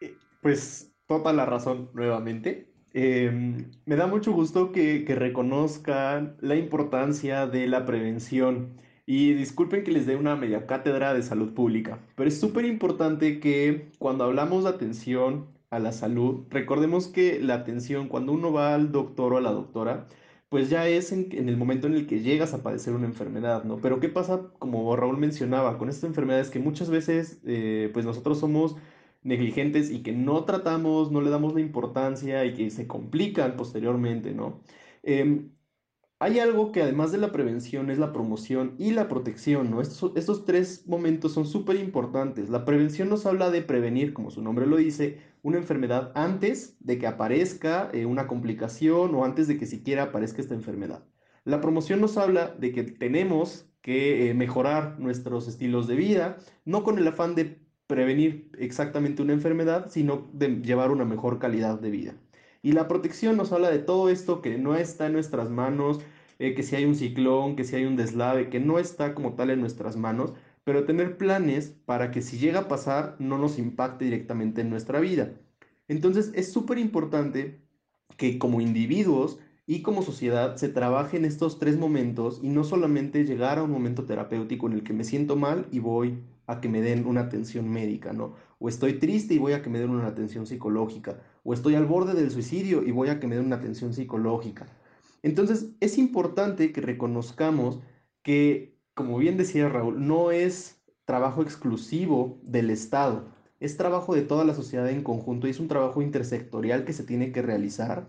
Eh, 0.00 0.14
pues 0.40 0.92
toda 1.08 1.32
la 1.32 1.46
razón 1.46 1.90
nuevamente. 1.94 2.73
Em, 2.94 3.72
me 3.86 3.96
da 3.96 4.06
mucho 4.06 4.32
gusto 4.32 4.70
que, 4.70 5.04
que 5.04 5.16
reconozcan 5.16 6.36
la 6.40 6.54
importancia 6.56 7.46
de 7.46 7.66
la 7.66 7.84
prevención. 7.84 8.76
Y 9.06 9.34
disculpen 9.34 9.84
que 9.84 9.90
les 9.92 10.06
dé 10.06 10.16
una 10.16 10.36
media 10.36 10.66
cátedra 10.66 11.12
de 11.12 11.22
salud 11.22 11.52
pública, 11.52 11.98
pero 12.16 12.28
es 12.28 12.40
súper 12.40 12.64
importante 12.64 13.38
que 13.38 13.90
cuando 13.98 14.24
hablamos 14.24 14.64
de 14.64 14.70
atención 14.70 15.46
a 15.68 15.78
la 15.78 15.92
salud, 15.92 16.46
recordemos 16.50 17.08
que 17.08 17.38
la 17.40 17.54
atención, 17.54 18.08
cuando 18.08 18.32
uno 18.32 18.52
va 18.52 18.74
al 18.74 18.92
doctor 18.92 19.34
o 19.34 19.38
a 19.38 19.40
la 19.42 19.50
doctora, 19.52 20.06
pues 20.48 20.70
ya 20.70 20.88
es 20.88 21.12
en, 21.12 21.48
el 21.48 21.56
momento 21.56 21.86
en 21.86 21.94
el 21.94 22.06
que 22.06 22.20
llegas 22.20 22.54
a 22.54 22.62
padecer 22.62 22.94
una 22.94 23.06
enfermedad, 23.06 23.64
¿no? 23.64 23.78
Pero 23.78 24.00
¿qué 24.00 24.08
pasa, 24.08 24.52
como 24.58 24.94
Raúl 24.96 25.18
mencionaba, 25.18 25.78
con 25.78 25.88
estas 25.88 26.04
enfermedades 26.04 26.48
que 26.48 26.60
muchas 26.60 26.88
veces, 26.90 27.40
eh, 27.44 27.90
pues 27.92 28.06
nosotros 28.06 28.38
somos 28.38 28.76
negligentes 29.24 29.90
y 29.90 30.02
que 30.02 30.12
no 30.12 30.44
tratamos, 30.44 31.10
no 31.10 31.20
le 31.20 31.30
damos 31.30 31.54
la 31.54 31.60
importancia 31.60 32.44
y 32.44 32.54
que 32.54 32.70
se 32.70 32.86
complican 32.86 33.56
posteriormente, 33.56 34.32
¿no? 34.32 34.60
Em, 35.02 35.50
hay 36.20 36.38
algo 36.38 36.72
que 36.72 36.80
además 36.82 37.12
de 37.12 37.18
la 37.18 37.32
prevención 37.32 37.90
es 37.90 37.98
la 37.98 38.12
promoción 38.12 38.76
y 38.78 38.92
la 38.92 39.08
protección, 39.08 39.70
¿no? 39.70 39.80
Estos, 39.82 40.44
tres 40.44 40.86
momentos 40.86 41.32
son 41.32 41.46
súper 41.46 41.76
importantes. 41.76 42.48
La 42.48 42.64
prevención 42.64 43.08
nos 43.10 43.26
habla 43.26 43.50
de 43.50 43.62
prevenir, 43.62 44.14
como 44.14 44.30
su 44.30 44.40
nombre 44.40 44.66
lo 44.66 44.76
dice, 44.76 45.18
una 45.42 45.58
enfermedad 45.58 46.12
antes 46.14 46.76
de 46.80 46.98
que 46.98 47.06
aparezca 47.06 47.90
eh, 47.92 48.06
una 48.06 48.26
complicación 48.26 49.14
o 49.14 49.24
antes 49.24 49.48
de 49.48 49.58
que 49.58 49.66
siquiera 49.66 50.04
aparezca 50.04 50.40
esta 50.40 50.54
enfermedad. 50.54 51.04
La 51.44 51.60
promoción 51.60 52.00
nos 52.00 52.16
habla 52.16 52.54
de 52.58 52.72
que 52.72 52.84
tenemos 52.84 53.68
que 53.82 54.30
eh, 54.30 54.34
mejorar 54.34 54.98
nuestros 54.98 55.46
estilos 55.46 55.86
de 55.86 55.96
vida, 55.96 56.38
no 56.64 56.84
con 56.84 56.98
el 56.98 57.06
afán 57.06 57.34
de 57.34 57.63
prevenir 57.86 58.50
exactamente 58.58 59.22
una 59.22 59.32
enfermedad, 59.32 59.90
sino 59.90 60.28
de 60.32 60.62
llevar 60.62 60.90
una 60.90 61.04
mejor 61.04 61.38
calidad 61.38 61.78
de 61.80 61.90
vida. 61.90 62.14
Y 62.62 62.72
la 62.72 62.88
protección 62.88 63.36
nos 63.36 63.52
habla 63.52 63.70
de 63.70 63.78
todo 63.78 64.08
esto 64.08 64.40
que 64.40 64.56
no 64.56 64.74
está 64.74 65.06
en 65.06 65.12
nuestras 65.12 65.50
manos, 65.50 66.00
eh, 66.38 66.54
que 66.54 66.62
si 66.62 66.76
hay 66.76 66.86
un 66.86 66.96
ciclón, 66.96 67.56
que 67.56 67.64
si 67.64 67.76
hay 67.76 67.84
un 67.84 67.96
deslave, 67.96 68.48
que 68.48 68.60
no 68.60 68.78
está 68.78 69.14
como 69.14 69.34
tal 69.34 69.50
en 69.50 69.60
nuestras 69.60 69.96
manos, 69.96 70.32
pero 70.64 70.84
tener 70.84 71.18
planes 71.18 71.74
para 71.84 72.10
que 72.10 72.22
si 72.22 72.38
llega 72.38 72.60
a 72.60 72.68
pasar 72.68 73.16
no 73.18 73.38
nos 73.38 73.58
impacte 73.58 74.06
directamente 74.06 74.62
en 74.62 74.70
nuestra 74.70 74.98
vida. 75.00 75.32
Entonces 75.88 76.32
es 76.34 76.52
súper 76.52 76.78
importante 76.78 77.60
que 78.16 78.38
como 78.38 78.60
individuos 78.60 79.38
y 79.66 79.82
como 79.82 80.02
sociedad 80.02 80.56
se 80.56 80.68
trabaje 80.68 81.16
en 81.16 81.24
estos 81.24 81.58
tres 81.58 81.78
momentos 81.78 82.40
y 82.42 82.48
no 82.48 82.64
solamente 82.64 83.24
llegar 83.24 83.58
a 83.58 83.62
un 83.62 83.70
momento 83.70 84.04
terapéutico 84.04 84.66
en 84.66 84.74
el 84.74 84.84
que 84.84 84.92
me 84.92 85.04
siento 85.04 85.36
mal 85.36 85.66
y 85.70 85.80
voy 85.80 86.18
a 86.46 86.60
que 86.60 86.68
me 86.68 86.80
den 86.80 87.06
una 87.06 87.22
atención 87.22 87.68
médica, 87.68 88.12
¿no? 88.12 88.34
O 88.58 88.68
estoy 88.68 88.94
triste 88.94 89.34
y 89.34 89.38
voy 89.38 89.52
a 89.52 89.62
que 89.62 89.70
me 89.70 89.78
den 89.78 89.90
una 89.90 90.06
atención 90.06 90.46
psicológica, 90.46 91.20
o 91.42 91.54
estoy 91.54 91.74
al 91.74 91.86
borde 91.86 92.14
del 92.14 92.30
suicidio 92.30 92.82
y 92.82 92.90
voy 92.90 93.08
a 93.08 93.20
que 93.20 93.26
me 93.26 93.36
den 93.36 93.46
una 93.46 93.56
atención 93.56 93.92
psicológica. 93.94 94.66
Entonces, 95.22 95.70
es 95.80 95.96
importante 95.98 96.72
que 96.72 96.80
reconozcamos 96.80 97.80
que, 98.22 98.76
como 98.94 99.18
bien 99.18 99.36
decía 99.36 99.68
Raúl, 99.68 100.06
no 100.06 100.30
es 100.30 100.82
trabajo 101.04 101.42
exclusivo 101.42 102.38
del 102.42 102.70
Estado, 102.70 103.28
es 103.60 103.76
trabajo 103.76 104.14
de 104.14 104.22
toda 104.22 104.44
la 104.44 104.54
sociedad 104.54 104.88
en 104.90 105.02
conjunto 105.02 105.46
y 105.46 105.50
es 105.50 105.60
un 105.60 105.68
trabajo 105.68 106.02
intersectorial 106.02 106.84
que 106.84 106.92
se 106.92 107.04
tiene 107.04 107.32
que 107.32 107.42
realizar. 107.42 108.08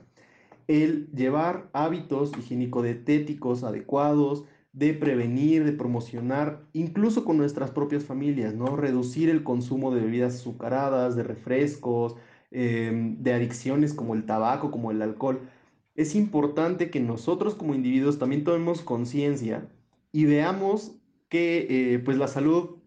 El 0.67 1.09
llevar 1.11 1.69
hábitos 1.73 2.31
higiénico-dietéticos 2.33 3.63
adecuados, 3.63 4.45
de 4.75 4.93
prevenir, 4.93 5.63
de 5.63 5.71
promocionar, 5.71 6.67
incluso 6.73 7.23
con 7.23 7.37
nuestras 7.37 7.71
propias 7.71 8.03
familias, 8.03 8.55
¿no? 8.55 8.75
Reducir 8.75 9.29
el 9.29 9.41
consumo 9.43 9.93
de 9.95 10.01
bebidas 10.01 10.35
azucaradas, 10.35 11.15
de 11.15 11.23
refrescos, 11.23 12.15
em, 12.51 13.21
de 13.23 13.33
adicciones 13.33 13.93
como 13.93 14.15
el 14.15 14.25
tabaco, 14.25 14.71
como 14.71 14.91
el 14.91 15.01
alcohol. 15.01 15.49
Es 15.95 16.13
importante 16.15 16.89
que 16.89 16.99
nosotros 16.99 17.55
como 17.55 17.73
individuos 17.73 18.19
también 18.19 18.43
tomemos 18.43 18.81
conciencia 18.81 19.69
y 20.11 20.25
veamos 20.25 20.99
que 21.29 21.67
eh, 21.95 21.99
pues 21.99 22.17
la 22.17 22.27
salud 22.27 22.77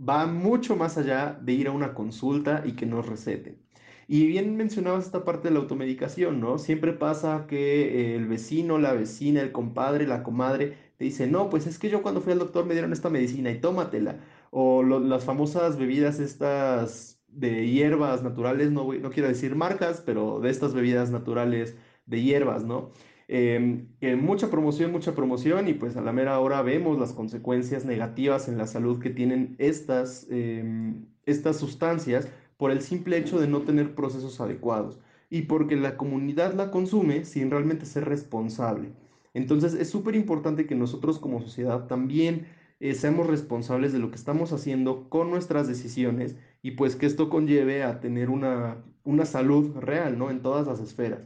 va 0.00 0.26
mucho 0.26 0.76
más 0.76 0.98
allá 0.98 1.38
de 1.42 1.52
ir 1.52 1.68
a 1.68 1.72
una 1.72 1.94
consulta 1.94 2.62
y 2.66 2.72
que 2.76 2.86
nos 2.86 3.06
receten. 3.06 3.60
Y 4.06 4.26
bien 4.26 4.56
mencionabas 4.56 5.06
esta 5.06 5.24
parte 5.24 5.48
de 5.48 5.54
la 5.54 5.60
automedicación, 5.60 6.40
¿no? 6.40 6.58
Siempre 6.58 6.92
pasa 6.92 7.46
que 7.48 8.16
el 8.16 8.26
vecino, 8.26 8.78
la 8.78 8.92
vecina, 8.92 9.40
el 9.40 9.52
compadre, 9.52 10.06
la 10.06 10.22
comadre 10.22 10.83
te 10.96 11.04
dice, 11.04 11.26
no, 11.26 11.50
pues 11.50 11.66
es 11.66 11.78
que 11.78 11.90
yo 11.90 12.02
cuando 12.02 12.20
fui 12.20 12.32
al 12.32 12.38
doctor 12.38 12.66
me 12.66 12.74
dieron 12.74 12.92
esta 12.92 13.10
medicina 13.10 13.50
y 13.50 13.60
tómatela. 13.60 14.20
O 14.50 14.82
las 14.82 15.24
famosas 15.24 15.76
bebidas 15.76 16.20
estas 16.20 17.20
de 17.28 17.68
hierbas 17.68 18.22
naturales, 18.22 18.70
no, 18.70 18.92
no 18.92 19.10
quiero 19.10 19.28
decir 19.28 19.56
marcas, 19.56 20.02
pero 20.04 20.40
de 20.40 20.50
estas 20.50 20.74
bebidas 20.74 21.10
naturales 21.10 21.76
de 22.06 22.22
hierbas, 22.22 22.64
¿no? 22.64 22.92
Em, 23.26 23.88
mucha 24.20 24.50
promoción, 24.50 24.92
mucha 24.92 25.14
promoción 25.14 25.66
y 25.68 25.74
pues 25.74 25.96
a 25.96 26.02
la 26.02 26.12
mera 26.12 26.38
hora 26.40 26.60
vemos 26.62 26.98
las 26.98 27.12
consecuencias 27.12 27.84
negativas 27.86 28.48
en 28.48 28.58
la 28.58 28.66
salud 28.66 29.00
que 29.00 29.10
tienen 29.10 29.56
estas, 29.58 30.26
em, 30.30 31.06
estas 31.24 31.56
sustancias 31.58 32.28
por 32.58 32.70
el 32.70 32.82
simple 32.82 33.16
hecho 33.16 33.40
de 33.40 33.48
no 33.48 33.62
tener 33.62 33.94
procesos 33.94 34.40
adecuados 34.40 35.00
y 35.30 35.42
porque 35.42 35.76
la 35.76 35.96
comunidad 35.96 36.54
la 36.54 36.70
consume 36.70 37.24
sin 37.24 37.50
realmente 37.50 37.86
ser 37.86 38.04
responsable. 38.04 38.92
Entonces 39.34 39.74
es 39.74 39.90
súper 39.90 40.14
importante 40.16 40.66
que 40.66 40.74
nosotros 40.74 41.18
como 41.18 41.40
sociedad 41.42 41.86
también 41.86 42.46
eh, 42.80 42.94
seamos 42.94 43.26
responsables 43.26 43.92
de 43.92 43.98
lo 43.98 44.10
que 44.10 44.16
estamos 44.16 44.52
haciendo 44.52 45.08
con 45.08 45.30
nuestras 45.30 45.68
decisiones 45.68 46.36
y 46.62 46.72
pues 46.72 46.96
que 46.96 47.06
esto 47.06 47.28
conlleve 47.30 47.82
a 47.82 48.00
tener 48.00 48.30
una, 48.30 48.82
una 49.04 49.26
salud 49.26 49.76
real, 49.76 50.18
¿no? 50.18 50.30
En 50.30 50.42
todas 50.42 50.66
las 50.66 50.80
esferas. 50.80 51.20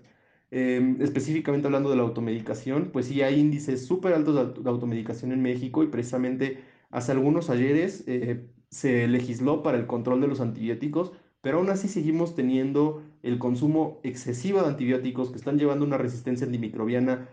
Em, 0.50 1.00
específicamente 1.02 1.66
hablando 1.66 1.90
de 1.90 1.96
la 1.96 2.02
automedicación, 2.02 2.90
pues 2.92 3.06
sí 3.06 3.22
hay 3.22 3.38
índices 3.38 3.86
súper 3.86 4.14
altos 4.14 4.34
de, 4.64 4.68
automedicación 4.70 5.32
en 5.32 5.42
México 5.42 5.82
y 5.82 5.88
precisamente 5.88 6.60
hace 6.90 7.12
algunos 7.12 7.50
ayeres 7.50 8.04
eh, 8.06 8.46
se 8.70 9.06
legisló 9.08 9.62
para 9.62 9.78
el 9.78 9.86
control 9.86 10.20
de 10.22 10.28
los 10.28 10.40
antibióticos, 10.40 11.12
pero 11.42 11.58
aún 11.58 11.68
así 11.70 11.88
seguimos 11.88 12.34
teniendo 12.34 13.02
el 13.22 13.38
consumo 13.38 14.00
excesivo 14.04 14.62
de 14.62 14.68
antibióticos 14.68 15.30
que 15.30 15.36
están 15.36 15.58
llevando 15.58 15.84
una 15.84 15.98
resistencia 15.98 16.46
antimicrobiana 16.46 17.28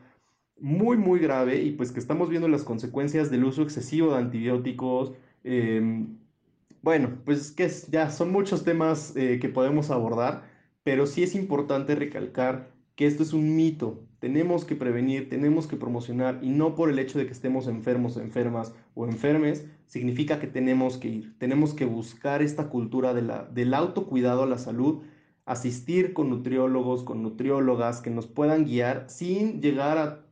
muy, 0.60 0.98
muy 0.98 1.20
grave 1.20 1.62
y 1.62 1.72
pues 1.72 1.92
que 1.92 2.00
estamos 2.00 2.30
viendo 2.30 2.48
las 2.48 2.64
consecuencias 2.64 3.30
del 3.30 3.44
uso 3.44 3.62
excesivo 3.64 4.12
de 4.12 4.20
antibióticos. 4.20 5.14
Em, 5.44 6.18
bueno, 6.82 7.18
pues 7.26 7.52
que 7.52 7.70
ya 7.90 8.10
son 8.12 8.32
muchos 8.32 8.64
temas 8.64 9.16
eh, 9.16 9.40
que 9.40 9.50
podemos 9.50 9.90
abordar, 9.92 10.44
pero 10.84 11.08
sí 11.08 11.24
es 11.24 11.36
importante 11.36 11.96
recalcar 11.96 12.72
que 12.96 13.08
esto 13.08 13.24
es 13.24 13.34
un 13.34 13.56
mito. 13.56 14.04
Tenemos 14.20 14.66
que 14.66 14.76
prevenir, 14.76 15.30
tenemos 15.30 15.68
que 15.68 15.76
promocionar 15.76 16.40
y 16.42 16.50
no 16.50 16.76
por 16.76 16.90
el 16.90 17.00
hecho 17.00 17.20
de 17.20 17.26
que 17.26 17.34
estemos 17.34 17.68
enfermos, 17.68 18.18
enfermas 18.18 18.74
o 18.94 19.06
enfermes, 19.06 19.66
significa 19.86 20.40
que 20.40 20.48
tenemos 20.48 20.98
que 20.98 21.10
ir. 21.10 21.38
Tenemos 21.38 21.74
que 21.74 21.86
buscar 21.86 22.42
esta 22.42 22.70
cultura 22.70 23.14
de 23.14 23.22
la, 23.22 23.44
del 23.46 23.74
autocuidado 23.74 24.44
a 24.44 24.48
la 24.48 24.58
salud, 24.58 25.04
asistir 25.46 26.14
con 26.14 26.30
nutriólogos, 26.30 27.04
con 27.04 27.22
nutriólogas 27.22 28.02
que 28.02 28.10
nos 28.10 28.28
puedan 28.28 28.66
guiar 28.66 29.06
sin 29.10 29.62
llegar 29.62 29.98
a 29.98 30.25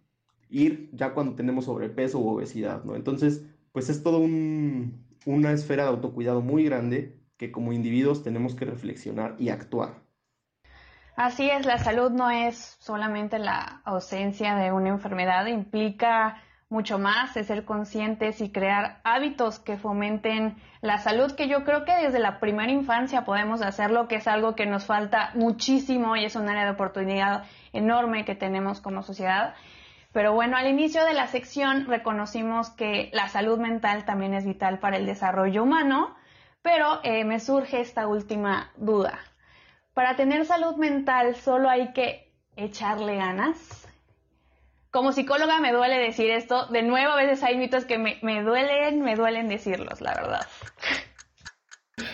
ir 0.50 0.90
ya 0.94 1.14
cuando 1.14 1.36
tenemos 1.36 1.66
sobrepeso 1.66 2.20
u 2.20 2.28
obesidad, 2.30 2.84
¿no? 2.84 2.96
Entonces, 2.96 3.46
pues 3.72 3.90
es 3.90 4.04
todo 4.04 4.20
una 4.20 5.52
esfera 5.52 5.84
de 5.84 5.90
autocuidado 5.90 6.42
muy 6.42 6.64
grande 6.64 7.20
que 7.38 7.52
como 7.52 7.74
individuos 7.74 8.24
tenemos 8.24 8.56
que 8.56 8.66
reflexionar 8.66 9.36
y 9.40 9.50
actuar. 9.50 10.04
Así 11.16 11.50
es, 11.50 11.66
la 11.66 11.78
salud 11.78 12.12
no 12.12 12.32
es 12.32 12.78
solamente 12.80 13.38
la 13.38 13.82
ausencia 13.86 14.56
de 14.56 14.72
una 14.72 14.90
enfermedad, 14.90 15.46
implica 15.46 16.42
mucho 16.70 16.98
más, 16.98 17.38
es 17.38 17.48
ser 17.48 17.66
conscientes 17.66 18.42
y 18.42 18.52
crear 18.52 19.00
hábitos 19.04 19.60
que 19.60 19.78
fomenten 19.78 20.56
la 20.82 20.98
salud, 20.98 21.34
que 21.34 21.48
yo 21.48 21.64
creo 21.64 21.86
que 21.86 21.94
desde 21.96 22.20
la 22.20 22.40
primera 22.40 22.72
infancia 22.72 23.26
podemos 23.26 23.62
hacerlo, 23.62 24.08
que 24.08 24.16
es 24.16 24.28
algo 24.28 24.56
que 24.56 24.66
nos 24.66 24.86
falta 24.86 25.32
muchísimo 25.36 26.16
y 26.16 26.26
es 26.26 26.36
un 26.36 26.50
área 26.50 26.66
de 26.66 26.72
oportunidad 26.72 27.44
enorme 27.74 28.26
que 28.26 28.34
tenemos 28.34 28.82
como 28.82 29.04
sociedad. 29.04 29.54
Pero 30.14 30.34
bueno, 30.34 30.56
al 30.56 30.68
inicio 30.68 31.04
de 31.04 31.14
la 31.14 31.28
sección 31.28 31.88
reconocimos 31.88 32.70
que 32.70 33.10
la 33.14 33.30
salud 33.30 33.58
mental 33.58 34.06
también 34.06 34.36
es 34.36 34.46
vital 34.46 34.78
para 34.78 34.98
el 34.98 35.08
desarrollo 35.08 35.64
humano, 35.64 36.16
pero 36.62 37.00
eh, 37.04 37.24
me 37.26 37.40
surge 37.40 37.82
esta 37.82 38.08
última 38.08 38.72
duda. 38.78 39.20
Para 39.96 40.16
tener 40.16 40.46
salud 40.46 40.76
mental 40.76 41.36
solo 41.36 41.68
hay 41.68 41.94
que 41.94 42.32
echarle 42.56 43.16
ganas. 43.16 43.88
Como 44.92 45.12
psicóloga 45.12 45.60
me 45.60 45.74
duele 45.74 45.98
decir 45.98 46.30
esto. 46.30 46.68
De 46.68 46.84
nuevo, 46.84 47.14
a 47.14 47.16
veces 47.16 47.42
hay 47.44 47.58
mitos 47.58 47.86
que 47.86 47.98
me, 47.98 48.44
duelen, 48.44 49.02
me 49.02 49.16
duelen 49.16 49.50
decirlos, 49.50 50.00
la 50.00 50.14
verdad. 50.14 50.48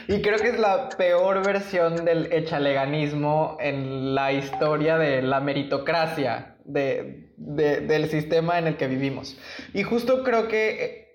y 0.08 0.22
creo 0.22 0.38
que 0.38 0.50
es 0.50 0.60
la 0.60 0.88
peor 0.88 1.46
versión 1.46 2.06
del 2.06 2.32
echaleganismo 2.32 3.58
en 3.60 4.16
la 4.16 4.32
historia 4.32 4.98
de 4.98 5.22
la 5.22 5.42
meritocracia 5.42 6.56
del 6.70 8.10
sistema 8.10 8.60
en 8.60 8.68
el 8.68 8.78
que 8.78 8.88
vivimos. 8.88 9.38
Y 9.74 9.84
justo 9.84 10.24
creo 10.24 10.48
que, 10.48 10.84
eh, 10.84 11.08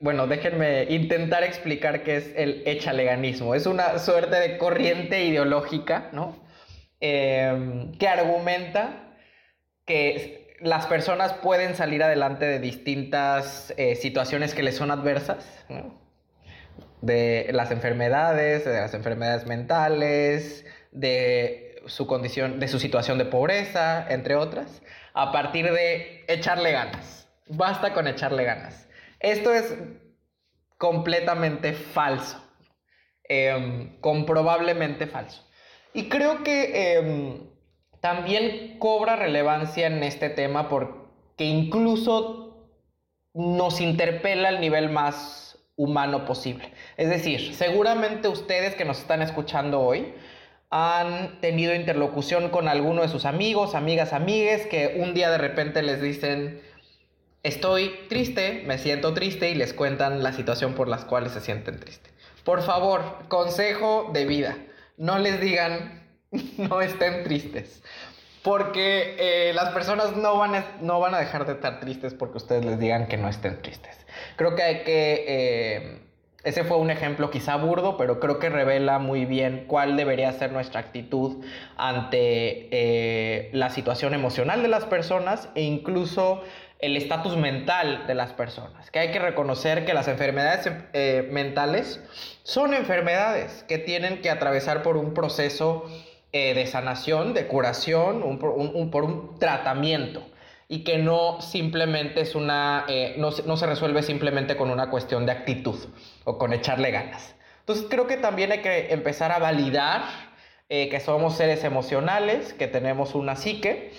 bueno, 0.00 0.26
déjenme 0.26 0.84
intentar 0.84 1.44
explicar 1.44 2.02
qué 2.02 2.16
es 2.16 2.32
el 2.36 2.62
echaleganismo. 2.66 3.54
Es 3.54 3.66
una 3.66 3.98
suerte 3.98 4.36
de 4.36 4.58
corriente 4.58 5.24
ideológica, 5.24 6.10
¿no? 6.12 6.44
Em, 7.00 7.92
que 7.98 8.08
argumenta 8.08 9.16
que 9.84 10.56
las 10.60 10.86
personas 10.86 11.34
pueden 11.34 11.74
salir 11.74 12.02
adelante 12.02 12.46
de 12.46 12.58
distintas 12.58 13.74
eh, 13.76 13.96
situaciones 13.96 14.54
que 14.54 14.62
les 14.62 14.76
son 14.76 14.90
adversas, 14.90 15.64
de 17.02 17.50
las 17.52 17.70
enfermedades, 17.70 18.64
de 18.64 18.80
las 18.80 18.94
enfermedades 18.94 19.46
mentales, 19.46 20.64
de 20.90 21.73
su 21.86 22.06
condición, 22.06 22.60
de 22.60 22.68
su 22.68 22.78
situación 22.78 23.18
de 23.18 23.24
pobreza, 23.24 24.06
entre 24.08 24.36
otras, 24.36 24.82
a 25.12 25.32
partir 25.32 25.70
de 25.70 26.24
echarle 26.28 26.72
ganas. 26.72 27.28
Basta 27.48 27.92
con 27.92 28.08
echarle 28.08 28.44
ganas. 28.44 28.88
Esto 29.20 29.52
es 29.52 29.76
completamente 30.78 31.72
falso, 31.72 32.42
em, 33.24 33.98
comprobablemente 34.00 35.06
falso. 35.06 35.48
Y 35.92 36.08
creo 36.08 36.42
que 36.42 36.96
em, 36.96 37.50
también 38.00 38.78
cobra 38.78 39.16
relevancia 39.16 39.86
en 39.86 40.02
este 40.02 40.28
tema 40.28 40.68
porque 40.68 41.44
incluso 41.44 42.68
nos 43.32 43.80
interpela 43.80 44.48
al 44.48 44.60
nivel 44.60 44.90
más 44.90 45.58
humano 45.76 46.24
posible. 46.24 46.72
Es 46.96 47.08
decir, 47.08 47.54
seguramente 47.54 48.28
ustedes 48.28 48.74
que 48.74 48.84
nos 48.84 48.98
están 49.00 49.22
escuchando 49.22 49.80
hoy 49.80 50.14
han 50.76 51.38
tenido 51.40 51.72
interlocución 51.72 52.48
con 52.48 52.66
alguno 52.66 53.02
de 53.02 53.08
sus 53.08 53.26
amigos, 53.26 53.76
amigas, 53.76 54.12
amigues, 54.12 54.66
que 54.66 54.96
un 54.98 55.14
día 55.14 55.30
de 55.30 55.38
repente 55.38 55.84
les 55.84 56.02
dicen, 56.02 56.60
estoy 57.44 57.94
triste, 58.08 58.64
me 58.66 58.78
siento 58.78 59.14
triste 59.14 59.50
y 59.50 59.54
les 59.54 59.72
cuentan 59.72 60.24
la 60.24 60.32
situación 60.32 60.74
por 60.74 60.88
las 60.88 61.04
cuales 61.04 61.30
se 61.30 61.40
sienten 61.40 61.78
tristes. 61.78 62.12
Por 62.42 62.60
favor, 62.62 63.02
consejo 63.28 64.10
de 64.12 64.24
vida 64.24 64.56
no 64.96 65.20
les 65.20 65.40
digan, 65.40 66.02
no 66.58 66.80
estén 66.80 67.22
tristes. 67.22 67.80
Porque 68.42 69.14
eh, 69.20 69.52
las 69.54 69.72
personas 69.72 70.16
no 70.16 70.38
van, 70.38 70.56
a, 70.56 70.76
no 70.80 70.98
van 70.98 71.14
a 71.14 71.20
dejar 71.20 71.46
de 71.46 71.52
estar 71.52 71.78
tristes 71.78 72.14
porque 72.14 72.38
ustedes 72.38 72.64
les 72.64 72.80
digan 72.80 73.06
que 73.06 73.16
no 73.16 73.28
estén 73.28 73.62
tristes. 73.62 73.96
Creo 74.34 74.56
que 74.56 74.62
hay 74.64 74.82
que... 74.82 75.24
Eh, 75.28 76.00
ese 76.44 76.62
fue 76.62 76.76
un 76.76 76.90
ejemplo 76.90 77.30
quizá 77.30 77.56
burdo, 77.56 77.96
pero 77.96 78.20
creo 78.20 78.38
que 78.38 78.50
revela 78.50 78.98
muy 78.98 79.24
bien 79.24 79.64
cuál 79.66 79.96
debería 79.96 80.30
ser 80.32 80.52
nuestra 80.52 80.80
actitud 80.80 81.42
ante 81.76 82.68
eh, 82.70 83.50
la 83.52 83.70
situación 83.70 84.12
emocional 84.12 84.62
de 84.62 84.68
las 84.68 84.84
personas 84.84 85.48
e 85.54 85.62
incluso 85.62 86.42
el 86.80 86.98
estatus 86.98 87.38
mental 87.38 88.06
de 88.06 88.14
las 88.14 88.34
personas, 88.34 88.90
que 88.90 88.98
hay 88.98 89.10
que 89.10 89.18
reconocer 89.18 89.86
que 89.86 89.94
las 89.94 90.06
enfermedades 90.06 90.70
eh, 90.92 91.26
mentales 91.32 92.02
son 92.42 92.74
enfermedades 92.74 93.64
que 93.66 93.78
tienen 93.78 94.20
que 94.20 94.28
atravesar 94.28 94.82
por 94.82 94.98
un 94.98 95.14
proceso 95.14 95.86
eh, 96.32 96.52
de 96.52 96.66
sanación, 96.66 97.32
de 97.32 97.46
curación, 97.46 98.38
por 98.38 99.04
un 99.04 99.38
tratamiento 99.38 100.22
y 100.68 100.84
que 100.84 100.98
no 100.98 101.40
simplemente 101.40 102.20
es 102.20 102.34
una, 102.34 102.84
eh, 102.88 103.14
no, 103.18 103.30
no 103.46 103.56
se 103.56 103.66
resuelve 103.66 104.02
simplemente 104.02 104.56
con 104.56 104.70
una 104.70 104.90
cuestión 104.90 105.26
de 105.26 105.32
actitud 105.32 105.78
o 106.24 106.38
con 106.38 106.52
echarle 106.52 106.90
ganas. 106.90 107.34
Entonces 107.60 107.86
creo 107.88 108.06
que 108.06 108.16
también 108.16 108.52
hay 108.52 108.60
que 108.60 108.92
empezar 108.92 109.32
a 109.32 109.38
validar 109.38 110.02
que 110.66 110.98
somos 110.98 111.36
seres 111.36 111.62
emocionales, 111.62 112.52
que 112.52 112.66
tenemos 112.66 113.14
una 113.14 113.36
psique 113.36 113.92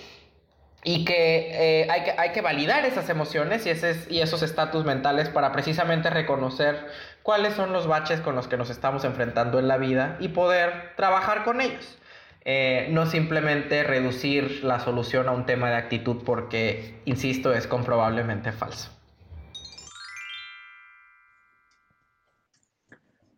y 0.88 1.04
que, 1.04 1.80
eh, 1.82 1.88
hay 1.90 2.04
que 2.04 2.14
hay 2.16 2.30
que 2.30 2.42
validar 2.42 2.86
esas 2.86 3.08
emociones 3.08 3.66
y, 3.66 3.70
ese, 3.70 3.96
y 4.08 4.20
esos 4.20 4.42
estatus 4.42 4.84
mentales 4.84 5.28
para 5.28 5.50
precisamente 5.50 6.10
reconocer 6.10 6.86
cuáles 7.24 7.54
son 7.54 7.72
los 7.72 7.88
baches 7.88 8.20
con 8.20 8.36
los 8.36 8.46
que 8.46 8.56
nos 8.56 8.70
estamos 8.70 9.04
enfrentando 9.04 9.58
en 9.58 9.66
la 9.66 9.78
vida 9.78 10.16
y 10.20 10.28
poder 10.28 10.92
trabajar 10.94 11.42
con 11.42 11.60
ellos. 11.60 11.98
Eh, 12.48 12.86
no 12.92 13.06
simplemente 13.06 13.82
reducir 13.82 14.62
la 14.62 14.78
solución 14.78 15.26
a 15.28 15.32
un 15.32 15.46
tema 15.46 15.68
de 15.68 15.74
actitud 15.76 16.22
porque, 16.24 17.02
insisto, 17.04 17.52
es 17.52 17.66
comprobablemente 17.66 18.52
falso. 18.52 18.92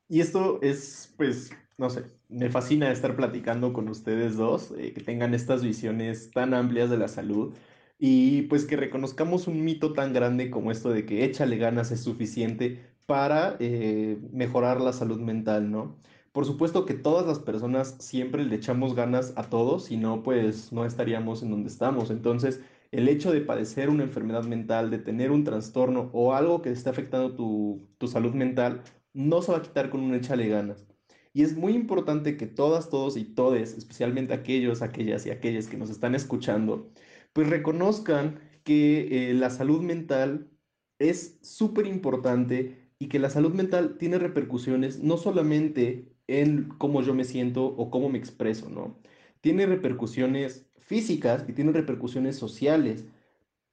Y 0.09 0.21
esto 0.21 0.61
es, 0.63 1.15
pues, 1.17 1.51
no 1.79 1.91
sé, 1.91 2.05
me 2.29 2.51
fascina 2.51 2.91
estar 2.93 3.17
platicando 3.17 3.73
con 3.73 3.89
ustedes 3.89 4.37
dos, 4.37 4.73
eh, 4.77 4.93
que 4.93 5.01
tengan 5.03 5.35
estas 5.35 5.63
visiones 5.63 6.31
tan 6.33 6.53
amplias 6.55 6.91
de 6.91 6.99
la 6.99 7.09
salud 7.09 7.55
y 7.99 8.43
pues 8.43 8.65
que 8.67 8.77
reconozcamos 8.77 9.49
un 9.49 9.65
mito 9.65 9.93
tan 9.95 10.13
grande 10.13 10.51
como 10.51 10.71
esto 10.71 10.91
de 10.91 11.05
que 11.07 11.25
échale 11.25 11.57
ganas 11.57 11.91
es 11.91 12.03
suficiente 12.03 12.95
para 13.07 13.57
eh, 13.61 14.19
mejorar 14.33 14.81
la 14.81 14.93
salud 14.93 15.21
mental, 15.21 15.71
¿no? 15.71 15.99
Por 16.39 16.47
supuesto 16.47 16.87
que 16.87 16.95
todas 16.95 17.27
las 17.27 17.41
personas 17.41 17.97
siempre 17.99 18.45
le 18.45 18.55
echamos 18.55 18.95
ganas 18.95 19.33
a 19.35 19.51
todos, 19.51 19.87
si 19.87 19.97
no, 19.97 20.23
pues 20.23 20.73
no 20.73 20.85
estaríamos 20.85 21.43
en 21.43 21.51
donde 21.51 21.69
estamos. 21.69 22.13
Entonces, 22.13 22.61
el 22.93 23.09
hecho 23.09 23.33
de 23.33 23.41
padecer 23.41 23.91
una 23.91 24.05
enfermedad 24.05 24.45
mental, 24.45 24.89
de 24.89 25.01
tener 25.01 25.33
un 25.33 25.43
trastorno 25.43 26.11
o 26.13 26.35
algo 26.35 26.63
que 26.63 26.71
esté 26.71 26.91
afectando 26.91 27.35
tu, 27.35 27.89
tu 27.99 28.07
salud 28.07 28.35
mental, 28.35 28.85
no 29.13 29.43
se 29.43 29.51
va 29.51 29.59
a 29.59 29.63
quitar 29.63 29.91
con 29.91 30.01
un 30.01 30.15
échale 30.15 30.47
ganas. 30.47 30.87
Y 31.33 31.43
es 31.43 31.57
muy 31.57 31.73
importante 31.75 32.37
que 32.37 32.47
todas, 32.47 32.89
todos 32.89 33.17
y 33.17 33.25
todes, 33.25 33.77
especialmente 33.77 34.33
aquellos, 34.33 34.81
aquellas 34.81 35.27
y 35.27 35.31
aquellas 35.31 35.67
que 35.67 35.77
nos 35.77 35.91
están 35.91 36.15
escuchando, 36.15 36.89
pues 37.33 37.51
reconozcan 37.51 38.39
que 38.63 39.31
eh, 39.31 39.35
la 39.35 39.51
salud 39.51 39.83
mental 39.83 40.53
es 41.01 41.41
súper 41.43 41.87
importante 41.89 42.93
y 43.01 43.09
que 43.09 43.19
la 43.19 43.29
salud 43.29 43.55
mental 43.55 43.99
tiene 43.99 44.21
repercusiones 44.21 45.01
no 45.03 45.17
solamente 45.17 46.17
en 46.29 46.69
cómo 46.79 47.03
yo 47.03 47.15
me 47.15 47.25
siento 47.25 47.67
o 47.67 47.91
cómo 47.91 48.09
me 48.09 48.19
expreso, 48.19 48.69
¿no? 48.71 48.97
Tiene 49.41 49.67
repercusiones 49.67 50.67
físicas 50.79 51.45
y 51.49 51.53
tiene 51.53 51.73
repercusiones 51.73 52.37
sociales 52.37 53.05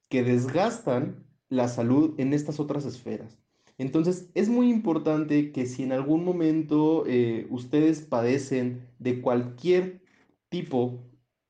que 0.09 0.23
desgastan 0.23 1.25
la 1.49 1.67
salud 1.67 2.15
en 2.19 2.33
estas 2.33 2.59
otras 2.59 2.85
esferas. 2.85 3.37
Entonces, 3.77 4.29
es 4.35 4.49
muy 4.49 4.69
importante 4.69 5.51
que 5.51 5.65
si 5.65 5.83
en 5.83 5.91
algún 5.91 6.23
momento 6.23 7.03
eh, 7.07 7.45
ustedes 7.49 8.01
padecen 8.01 8.87
de 8.99 9.21
cualquier 9.21 10.01
tipo 10.49 11.03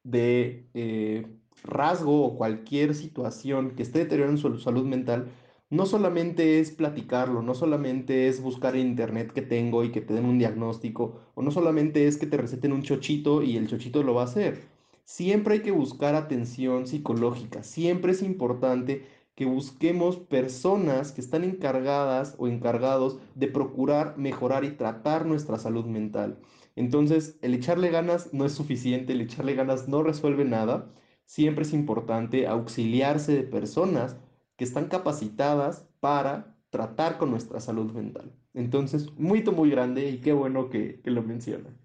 de 0.03 0.67
eh, 0.73 1.27
rasgo 1.63 2.25
o 2.25 2.37
cualquier 2.37 2.95
situación 2.95 3.75
que 3.75 3.83
esté 3.83 3.99
deteriorando 3.99 4.41
su 4.41 4.59
salud 4.59 4.85
mental, 4.85 5.27
no 5.75 5.85
solamente 5.85 6.59
es 6.59 6.71
platicarlo, 6.71 7.41
no 7.41 7.53
solamente 7.53 8.27
es 8.27 8.41
buscar 8.41 8.75
en 8.75 8.87
internet 8.87 9.31
que 9.33 9.41
tengo 9.41 9.83
y 9.83 9.91
que 9.91 10.01
te 10.01 10.13
den 10.13 10.25
un 10.25 10.39
diagnóstico, 10.39 11.19
o 11.35 11.41
no 11.41 11.51
solamente 11.51 12.07
es 12.07 12.17
que 12.17 12.27
te 12.27 12.37
receten 12.37 12.71
un 12.71 12.83
chochito 12.83 13.43
y 13.43 13.57
el 13.57 13.67
chochito 13.67 14.01
lo 14.03 14.13
va 14.13 14.21
a 14.21 14.25
hacer. 14.25 14.63
Siempre 15.03 15.55
hay 15.55 15.61
que 15.61 15.71
buscar 15.71 16.15
atención 16.15 16.87
psicológica, 16.87 17.63
siempre 17.63 18.13
es 18.13 18.21
importante 18.23 19.05
que 19.35 19.45
busquemos 19.45 20.17
personas 20.17 21.11
que 21.11 21.21
están 21.21 21.43
encargadas 21.43 22.35
o 22.37 22.47
encargados 22.47 23.19
de 23.35 23.47
procurar 23.47 24.17
mejorar 24.17 24.63
y 24.63 24.71
tratar 24.71 25.25
nuestra 25.25 25.59
salud 25.59 25.85
mental. 25.85 26.39
Entonces, 26.77 27.37
el 27.41 27.53
echarle 27.53 27.89
ganas 27.89 28.33
no 28.33 28.45
es 28.45 28.53
suficiente, 28.53 29.13
el 29.13 29.21
echarle 29.21 29.55
ganas 29.55 29.87
no 29.87 30.03
resuelve 30.03 30.45
nada. 30.45 30.91
Siempre 31.25 31.63
es 31.63 31.73
importante 31.73 32.47
auxiliarse 32.47 33.33
de 33.33 33.43
personas 33.43 34.15
que 34.55 34.63
están 34.63 34.87
capacitadas 34.87 35.87
para 35.99 36.55
tratar 36.69 37.17
con 37.17 37.31
nuestra 37.31 37.59
salud 37.59 37.91
mental. 37.93 38.31
Entonces, 38.53 39.11
muy, 39.17 39.43
muy 39.43 39.69
grande 39.69 40.09
y 40.09 40.19
qué 40.19 40.33
bueno 40.33 40.69
que, 40.69 41.01
lo 41.03 41.21
mencionan. 41.21 41.77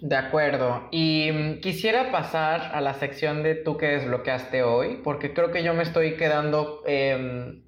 De 0.00 0.16
acuerdo. 0.16 0.88
Y 0.92 1.30
mm, 1.32 1.60
quisiera 1.60 2.12
pasar 2.12 2.74
a 2.74 2.80
la 2.80 2.94
sección 2.94 3.42
de 3.42 3.54
tú 3.54 3.76
que 3.76 3.86
desbloqueaste 3.86 4.62
hoy, 4.62 5.00
porque 5.02 5.32
creo 5.32 5.50
que 5.50 5.64
yo 5.64 5.74
me 5.74 5.82
estoy 5.82 6.16
quedando 6.16 6.82
em, 6.86 7.63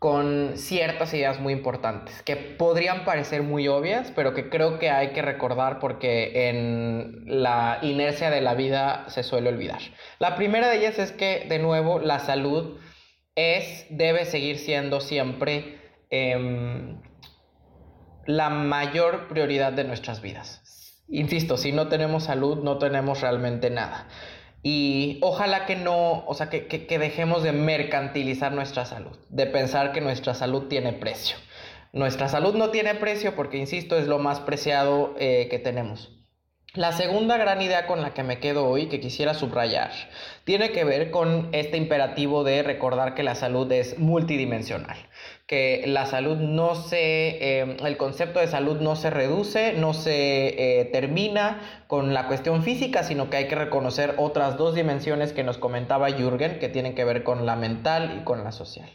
con 0.00 0.56
ciertas 0.56 1.14
ideas 1.14 1.38
muy 1.38 1.52
importantes, 1.52 2.22
que 2.22 2.34
podrían 2.34 3.04
parecer 3.04 3.44
muy 3.44 3.68
obvias, 3.68 4.12
pero 4.16 4.34
que 4.34 4.48
creo 4.48 4.80
que 4.80 4.90
hay 4.90 5.12
que 5.12 5.22
recordar 5.22 5.78
porque 5.78 6.48
en 6.48 7.22
la 7.26 7.78
inercia 7.82 8.30
de 8.30 8.40
la 8.40 8.54
vida 8.54 9.04
se 9.08 9.22
suele 9.22 9.50
olvidar. 9.50 9.80
La 10.18 10.34
primera 10.34 10.68
de 10.68 10.78
ellas 10.78 10.98
es 10.98 11.12
que, 11.12 11.46
de 11.48 11.58
nuevo, 11.58 12.00
la 12.00 12.18
salud 12.18 12.80
es, 13.36 13.86
debe 13.90 14.24
seguir 14.24 14.58
siendo 14.58 15.00
siempre 15.00 15.78
em, 16.10 17.00
la 18.26 18.50
mayor 18.50 19.28
prioridad 19.28 19.72
de 19.72 19.84
nuestras 19.84 20.20
vidas 20.22 20.60
insisto, 21.10 21.56
si 21.56 21.72
no 21.72 21.88
tenemos 21.88 22.24
salud, 22.24 22.58
no 22.62 22.78
tenemos 22.78 23.20
realmente 23.20 23.70
nada. 23.70 24.06
Y 24.62 25.18
ojalá 25.22 25.64
que 25.64 25.76
no, 25.76 26.24
o 26.26 26.34
sea, 26.34 26.50
que, 26.50 26.98
dejemos 26.98 27.42
de 27.42 27.52
mercantilizar 27.52 28.52
nuestra 28.52 28.84
salud, 28.84 29.16
de 29.30 29.46
pensar 29.46 29.92
que 29.92 30.00
nuestra 30.00 30.34
salud 30.34 30.68
tiene 30.68 30.92
precio. 30.92 31.36
Nuestra 31.92 32.28
salud 32.28 32.54
no 32.54 32.70
tiene 32.70 32.94
precio 32.94 33.34
porque, 33.34 33.56
insisto, 33.56 33.96
es 33.96 34.06
lo 34.06 34.18
más 34.18 34.40
preciado 34.40 35.14
eh, 35.18 35.48
que 35.50 35.58
tenemos. 35.58 36.19
La 36.74 36.92
segunda 36.92 37.36
gran 37.36 37.60
idea 37.62 37.88
con 37.88 38.00
la 38.00 38.14
que 38.14 38.22
me 38.22 38.38
quedo 38.38 38.68
hoy, 38.68 38.86
que 38.86 39.00
quisiera 39.00 39.34
subrayar, 39.34 39.90
tiene 40.44 40.70
que 40.70 40.84
ver 40.84 41.10
con 41.10 41.48
este 41.50 41.76
imperativo 41.76 42.44
de 42.44 42.62
recordar 42.62 43.16
que 43.16 43.24
la 43.24 43.34
salud 43.34 43.70
es 43.72 43.98
multidimensional, 43.98 44.96
que 45.48 45.82
la 45.88 46.06
salud 46.06 46.36
no 46.36 46.76
se, 46.76 47.60
eh, 47.60 47.76
el 47.84 47.96
concepto 47.96 48.38
de 48.38 48.46
salud 48.46 48.80
no 48.80 48.94
se 48.94 49.10
reduce, 49.10 49.72
no 49.72 49.94
se 49.94 50.80
eh, 50.80 50.84
termina 50.84 51.60
con 51.88 52.14
la 52.14 52.28
cuestión 52.28 52.62
física, 52.62 53.02
sino 53.02 53.30
que 53.30 53.38
hay 53.38 53.48
que 53.48 53.56
reconocer 53.56 54.14
otras 54.16 54.56
dos 54.56 54.76
dimensiones 54.76 55.32
que 55.32 55.42
nos 55.42 55.58
comentaba 55.58 56.08
Jürgen, 56.12 56.60
que 56.60 56.68
tienen 56.68 56.94
que 56.94 57.04
ver 57.04 57.24
con 57.24 57.46
la 57.46 57.56
mental 57.56 58.18
y 58.20 58.24
con 58.24 58.44
la 58.44 58.52
social. 58.52 58.88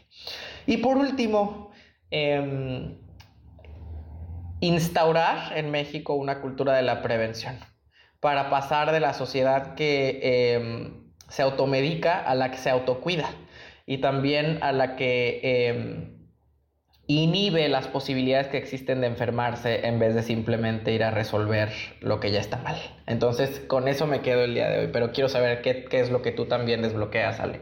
Y 0.66 0.78
por 0.78 0.96
último, 0.96 1.72
em, 2.10 3.05
instaurar 4.60 5.56
en 5.56 5.70
México 5.70 6.14
una 6.14 6.40
cultura 6.40 6.74
de 6.74 6.82
la 6.82 7.02
prevención 7.02 7.58
para 8.20 8.50
pasar 8.50 8.92
de 8.92 9.00
la 9.00 9.12
sociedad 9.12 9.74
que 9.74 10.54
em, 10.54 11.12
se 11.28 11.42
automedica 11.42 12.20
a 12.20 12.34
la 12.34 12.50
que 12.50 12.58
se 12.58 12.70
autocuida 12.70 13.28
y 13.86 13.98
también 13.98 14.58
a 14.62 14.72
la 14.72 14.96
que 14.96 15.40
em, 15.42 16.16
inhibe 17.06 17.68
las 17.68 17.86
posibilidades 17.86 18.48
que 18.48 18.56
existen 18.56 19.00
de 19.00 19.06
enfermarse 19.06 19.86
en 19.86 19.98
vez 19.98 20.14
de 20.14 20.22
simplemente 20.22 20.92
ir 20.92 21.04
a 21.04 21.10
resolver 21.10 21.70
lo 22.00 22.18
que 22.18 22.32
ya 22.32 22.40
está 22.40 22.56
mal. 22.56 22.76
Entonces, 23.06 23.60
con 23.60 23.86
eso 23.86 24.06
me 24.06 24.22
quedo 24.22 24.42
el 24.42 24.54
día 24.54 24.68
de 24.68 24.80
hoy, 24.80 24.90
pero 24.92 25.12
quiero 25.12 25.28
saber 25.28 25.62
qué, 25.62 25.84
qué 25.84 26.00
es 26.00 26.10
lo 26.10 26.22
que 26.22 26.32
tú 26.32 26.46
también 26.46 26.82
desbloqueas, 26.82 27.38
Ale. 27.38 27.60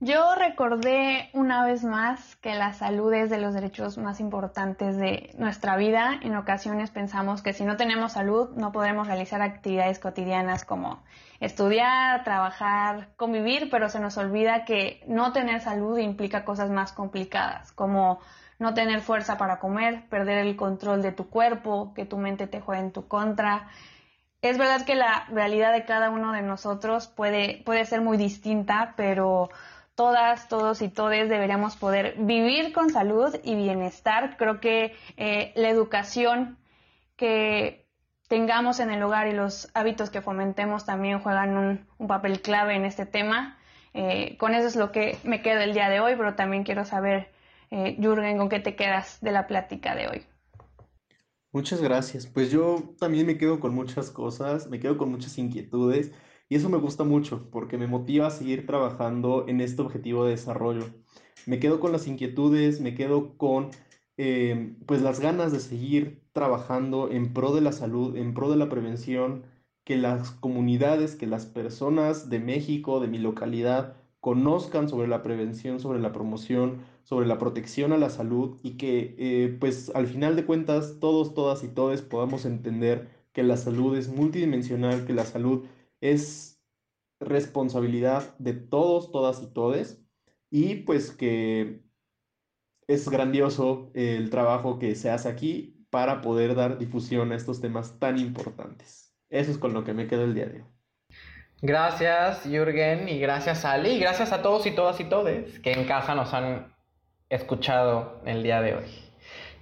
Yo 0.00 0.36
recordé 0.36 1.28
una 1.32 1.64
vez 1.64 1.82
más 1.82 2.36
que 2.36 2.54
la 2.54 2.72
salud 2.72 3.12
es 3.12 3.30
de 3.30 3.38
los 3.38 3.52
derechos 3.52 3.98
más 3.98 4.20
importantes 4.20 4.96
de 4.96 5.34
nuestra 5.38 5.76
vida. 5.76 6.20
En 6.22 6.36
ocasiones 6.36 6.92
pensamos 6.92 7.42
que 7.42 7.52
si 7.52 7.64
no 7.64 7.76
tenemos 7.76 8.12
salud 8.12 8.50
no 8.54 8.70
podremos 8.70 9.08
realizar 9.08 9.42
actividades 9.42 9.98
cotidianas 9.98 10.64
como 10.64 11.02
estudiar, 11.40 12.22
trabajar, 12.22 13.08
convivir, 13.16 13.70
pero 13.72 13.88
se 13.88 13.98
nos 13.98 14.16
olvida 14.18 14.64
que 14.64 15.02
no 15.08 15.32
tener 15.32 15.60
salud 15.60 15.98
implica 15.98 16.44
cosas 16.44 16.70
más 16.70 16.92
complicadas, 16.92 17.72
como 17.72 18.20
no 18.60 18.74
tener 18.74 19.00
fuerza 19.00 19.36
para 19.36 19.58
comer, 19.58 20.08
perder 20.08 20.38
el 20.38 20.54
control 20.54 21.02
de 21.02 21.10
tu 21.10 21.28
cuerpo, 21.28 21.92
que 21.94 22.06
tu 22.06 22.18
mente 22.18 22.46
te 22.46 22.60
juegue 22.60 22.82
en 22.82 22.92
tu 22.92 23.08
contra. 23.08 23.66
Es 24.42 24.58
verdad 24.58 24.86
que 24.86 24.94
la 24.94 25.26
realidad 25.30 25.72
de 25.72 25.84
cada 25.84 26.10
uno 26.10 26.30
de 26.32 26.42
nosotros 26.42 27.08
puede, 27.08 27.62
puede 27.64 27.84
ser 27.84 28.00
muy 28.00 28.16
distinta, 28.16 28.94
pero 28.96 29.50
todas, 29.98 30.46
todos 30.46 30.80
y 30.80 30.88
todes 30.88 31.28
deberíamos 31.28 31.74
poder 31.74 32.14
vivir 32.18 32.72
con 32.72 32.88
salud 32.88 33.34
y 33.42 33.56
bienestar. 33.56 34.36
Creo 34.36 34.60
que 34.60 34.94
eh, 35.16 35.52
la 35.56 35.70
educación 35.70 36.56
que 37.16 37.84
tengamos 38.28 38.78
en 38.78 38.90
el 38.90 39.02
hogar 39.02 39.26
y 39.26 39.32
los 39.32 39.68
hábitos 39.74 40.10
que 40.10 40.22
fomentemos 40.22 40.84
también 40.84 41.18
juegan 41.18 41.56
un, 41.98 42.06
papel 42.06 42.40
clave 42.42 42.76
en 42.76 42.84
este 42.84 43.06
tema. 43.06 43.58
Eh, 43.92 44.36
con 44.38 44.54
eso 44.54 44.68
es 44.68 44.76
lo 44.76 44.92
que 44.92 45.18
me 45.24 45.42
quedo 45.42 45.62
el 45.62 45.74
día 45.74 45.88
de 45.88 45.98
hoy, 45.98 46.14
pero 46.16 46.36
también 46.36 46.62
quiero 46.62 46.84
saber, 46.84 47.32
eh, 47.72 47.96
Jürgen, 48.00 48.38
con 48.38 48.48
qué 48.48 48.60
te 48.60 48.76
quedas 48.76 49.18
de 49.20 49.32
la 49.32 49.48
plática 49.48 49.96
de 49.96 50.06
hoy. 50.06 50.26
Muchas 51.50 51.82
gracias. 51.82 52.28
Pues 52.28 52.52
yo 52.52 52.94
también 53.00 53.26
me 53.26 53.36
quedo 53.36 53.58
con 53.58 53.74
muchas 53.74 54.12
cosas, 54.12 54.68
me 54.68 54.78
quedo 54.78 54.96
con 54.96 55.10
muchas 55.10 55.36
inquietudes. 55.38 56.12
Y 56.48 56.56
eso 56.56 56.68
me 56.68 56.78
gusta 56.78 57.04
mucho 57.04 57.48
porque 57.50 57.76
me 57.76 57.86
motiva 57.86 58.26
a 58.26 58.30
seguir 58.30 58.66
trabajando 58.66 59.44
en 59.48 59.60
este 59.60 59.82
objetivo 59.82 60.24
de 60.24 60.30
desarrollo. 60.32 60.86
Me 61.46 61.58
quedo 61.58 61.80
con 61.80 61.92
las 61.92 62.06
inquietudes, 62.06 62.80
me 62.80 62.94
quedo 62.94 63.36
con 63.36 63.70
eh, 64.16 64.74
pues 64.86 65.02
las 65.02 65.20
ganas 65.20 65.52
de 65.52 65.60
seguir 65.60 66.22
trabajando 66.32 67.10
en 67.10 67.32
pro 67.32 67.54
de 67.54 67.60
la 67.60 67.72
salud, 67.72 68.16
en 68.16 68.34
pro 68.34 68.50
de 68.50 68.56
la 68.56 68.68
prevención, 68.68 69.44
que 69.84 69.96
las 69.96 70.30
comunidades, 70.32 71.16
que 71.16 71.26
las 71.26 71.46
personas 71.46 72.28
de 72.28 72.40
México, 72.40 73.00
de 73.00 73.08
mi 73.08 73.18
localidad, 73.18 73.96
conozcan 74.20 74.88
sobre 74.88 75.08
la 75.08 75.22
prevención, 75.22 75.80
sobre 75.80 76.00
la 76.00 76.12
promoción, 76.12 76.82
sobre 77.04 77.26
la 77.26 77.38
protección 77.38 77.92
a 77.92 77.96
la 77.96 78.10
salud 78.10 78.58
y 78.62 78.72
que 78.72 79.14
eh, 79.18 79.56
pues 79.60 79.90
al 79.94 80.06
final 80.06 80.36
de 80.36 80.44
cuentas 80.44 80.96
todos, 81.00 81.34
todas 81.34 81.64
y 81.64 81.68
todos 81.68 82.02
podamos 82.02 82.44
entender 82.44 83.08
que 83.32 83.42
la 83.42 83.56
salud 83.56 83.96
es 83.96 84.08
multidimensional, 84.08 85.06
que 85.06 85.14
la 85.14 85.24
salud 85.24 85.64
es 86.00 86.60
responsabilidad 87.20 88.36
de 88.38 88.54
todos, 88.54 89.10
todas 89.10 89.42
y 89.42 89.46
todes, 89.52 90.02
y 90.50 90.76
pues 90.76 91.10
que 91.10 91.82
es 92.86 93.08
grandioso 93.08 93.90
el 93.94 94.30
trabajo 94.30 94.78
que 94.78 94.94
se 94.94 95.10
hace 95.10 95.28
aquí 95.28 95.86
para 95.90 96.20
poder 96.20 96.54
dar 96.54 96.78
difusión 96.78 97.32
a 97.32 97.36
estos 97.36 97.60
temas 97.60 97.98
tan 97.98 98.18
importantes. 98.18 99.14
Eso 99.30 99.50
es 99.50 99.58
con 99.58 99.74
lo 99.74 99.84
que 99.84 99.94
me 99.94 100.06
quedo 100.06 100.24
el 100.24 100.34
día 100.34 100.46
de 100.46 100.60
hoy. 100.60 100.64
Gracias, 101.60 102.44
Jürgen, 102.44 103.08
y 103.08 103.18
gracias, 103.18 103.64
Ali, 103.64 103.90
y 103.90 103.98
gracias 103.98 104.32
a 104.32 104.42
todos 104.42 104.64
y 104.66 104.70
todas 104.70 105.00
y 105.00 105.04
todes 105.04 105.58
que 105.58 105.72
en 105.72 105.86
casa 105.86 106.14
nos 106.14 106.32
han 106.32 106.72
escuchado 107.28 108.20
el 108.24 108.42
día 108.42 108.60
de 108.60 108.76
hoy. 108.76 109.07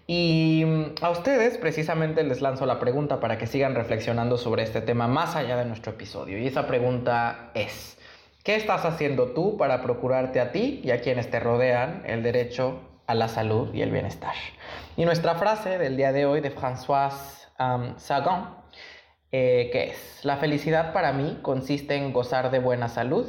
Y 0.07 0.63
mm, 0.65 0.95
a 1.03 1.11
ustedes 1.11 1.59
precisamente 1.59 2.23
les 2.23 2.41
lanzo 2.41 2.67
la 2.67 2.79
pregunta 2.79 3.19
para 3.21 3.39
que 3.39 3.47
sigan 3.47 3.75
reflexionando 3.75 4.39
sobre 4.39 4.63
este 4.63 4.81
tema 4.81 5.09
más 5.09 5.35
allá 5.35 5.57
de 5.57 5.65
nuestro 5.65 5.93
episodio. 5.93 6.39
Y 6.39 6.47
esa 6.47 6.67
pregunta 6.67 7.51
es, 7.55 7.99
¿qué 8.45 8.55
estás 8.55 8.85
haciendo 8.85 9.33
tú 9.33 9.57
para 9.57 9.83
procurarte 9.83 10.41
a 10.41 10.53
ti 10.53 10.81
y 10.85 10.91
a 10.93 11.01
quienes 11.01 11.31
te 11.31 11.41
rodean 11.41 12.03
el 12.07 12.23
derecho 12.23 12.81
a 13.07 13.15
la 13.15 13.29
salud 13.29 13.75
y 13.75 13.83
el 13.83 13.91
bienestar? 13.91 14.35
Y 14.97 15.05
nuestra 15.05 15.35
frase 15.35 15.79
del 15.79 15.97
día 15.97 16.13
de 16.13 16.27
hoy 16.27 16.41
de 16.41 16.51
Françoise 16.51 17.49
Sagan, 17.97 18.59
eh, 19.33 19.71
que 19.73 19.91
es, 19.91 20.25
la 20.25 20.37
felicidad 20.37 20.93
para 20.93 21.13
mí 21.13 21.41
consiste 21.43 21.97
en 21.97 22.13
gozar 22.13 22.51
de 22.51 22.59
buena 22.61 22.89
salud, 22.89 23.27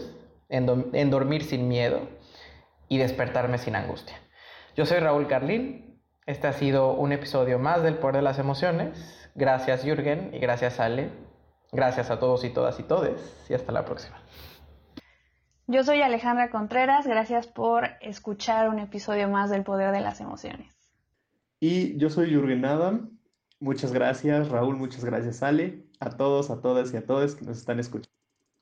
en 0.50 1.10
dormir 1.10 1.44
sin 1.44 1.68
miedo 1.68 2.08
y 2.88 3.00
despertarme 3.00 3.58
sin 3.58 3.76
angustia. 3.76 4.18
Yo 4.76 4.86
soy 4.86 5.00
Raúl 5.00 5.28
Carlín 5.28 5.87
este 6.28 6.48
ha 6.48 6.54
sido 6.54 6.94
un 6.94 7.14
episodio 7.14 7.58
más 7.58 7.82
del 7.84 7.96
Poder 7.96 8.18
de 8.18 8.22
las 8.22 8.38
Emociones. 8.38 9.30
Gracias 9.34 9.84
Jürgen 9.84 10.32
y 10.34 10.40
gracias 10.40 10.80
Ale. 10.80 11.10
Gracias 11.72 12.12
a 12.12 12.20
todos 12.20 12.44
y 12.44 12.50
todas 12.50 12.80
y 12.80 12.84
todes 12.84 13.46
y 13.50 13.54
hasta 13.54 13.72
la 13.72 13.86
próxima. 13.86 14.22
Yo 15.68 15.84
soy 15.84 16.02
Alejandra 16.02 16.50
Contreras, 16.50 17.08
gracias 17.08 17.48
por 17.48 17.86
escuchar 18.02 18.70
un 18.70 18.80
episodio 18.80 19.30
más 19.30 19.50
del 19.50 19.64
Poder 19.64 19.92
de 19.92 20.02
las 20.02 20.20
Emociones. 20.20 20.76
Y 21.60 21.98
yo 21.98 22.10
soy 22.10 22.30
Jürgen 22.30 22.66
Adam. 22.66 23.18
Muchas 23.60 23.94
gracias 23.94 24.50
Raúl, 24.50 24.76
muchas 24.76 25.06
gracias 25.06 25.42
Ale, 25.44 25.86
a 26.02 26.10
todos, 26.10 26.50
a 26.50 26.62
todas 26.62 26.94
y 26.94 26.98
a 26.98 27.06
todos 27.06 27.36
que 27.36 27.46
nos 27.46 27.58
están 27.58 27.80
escuchando. 27.80 28.17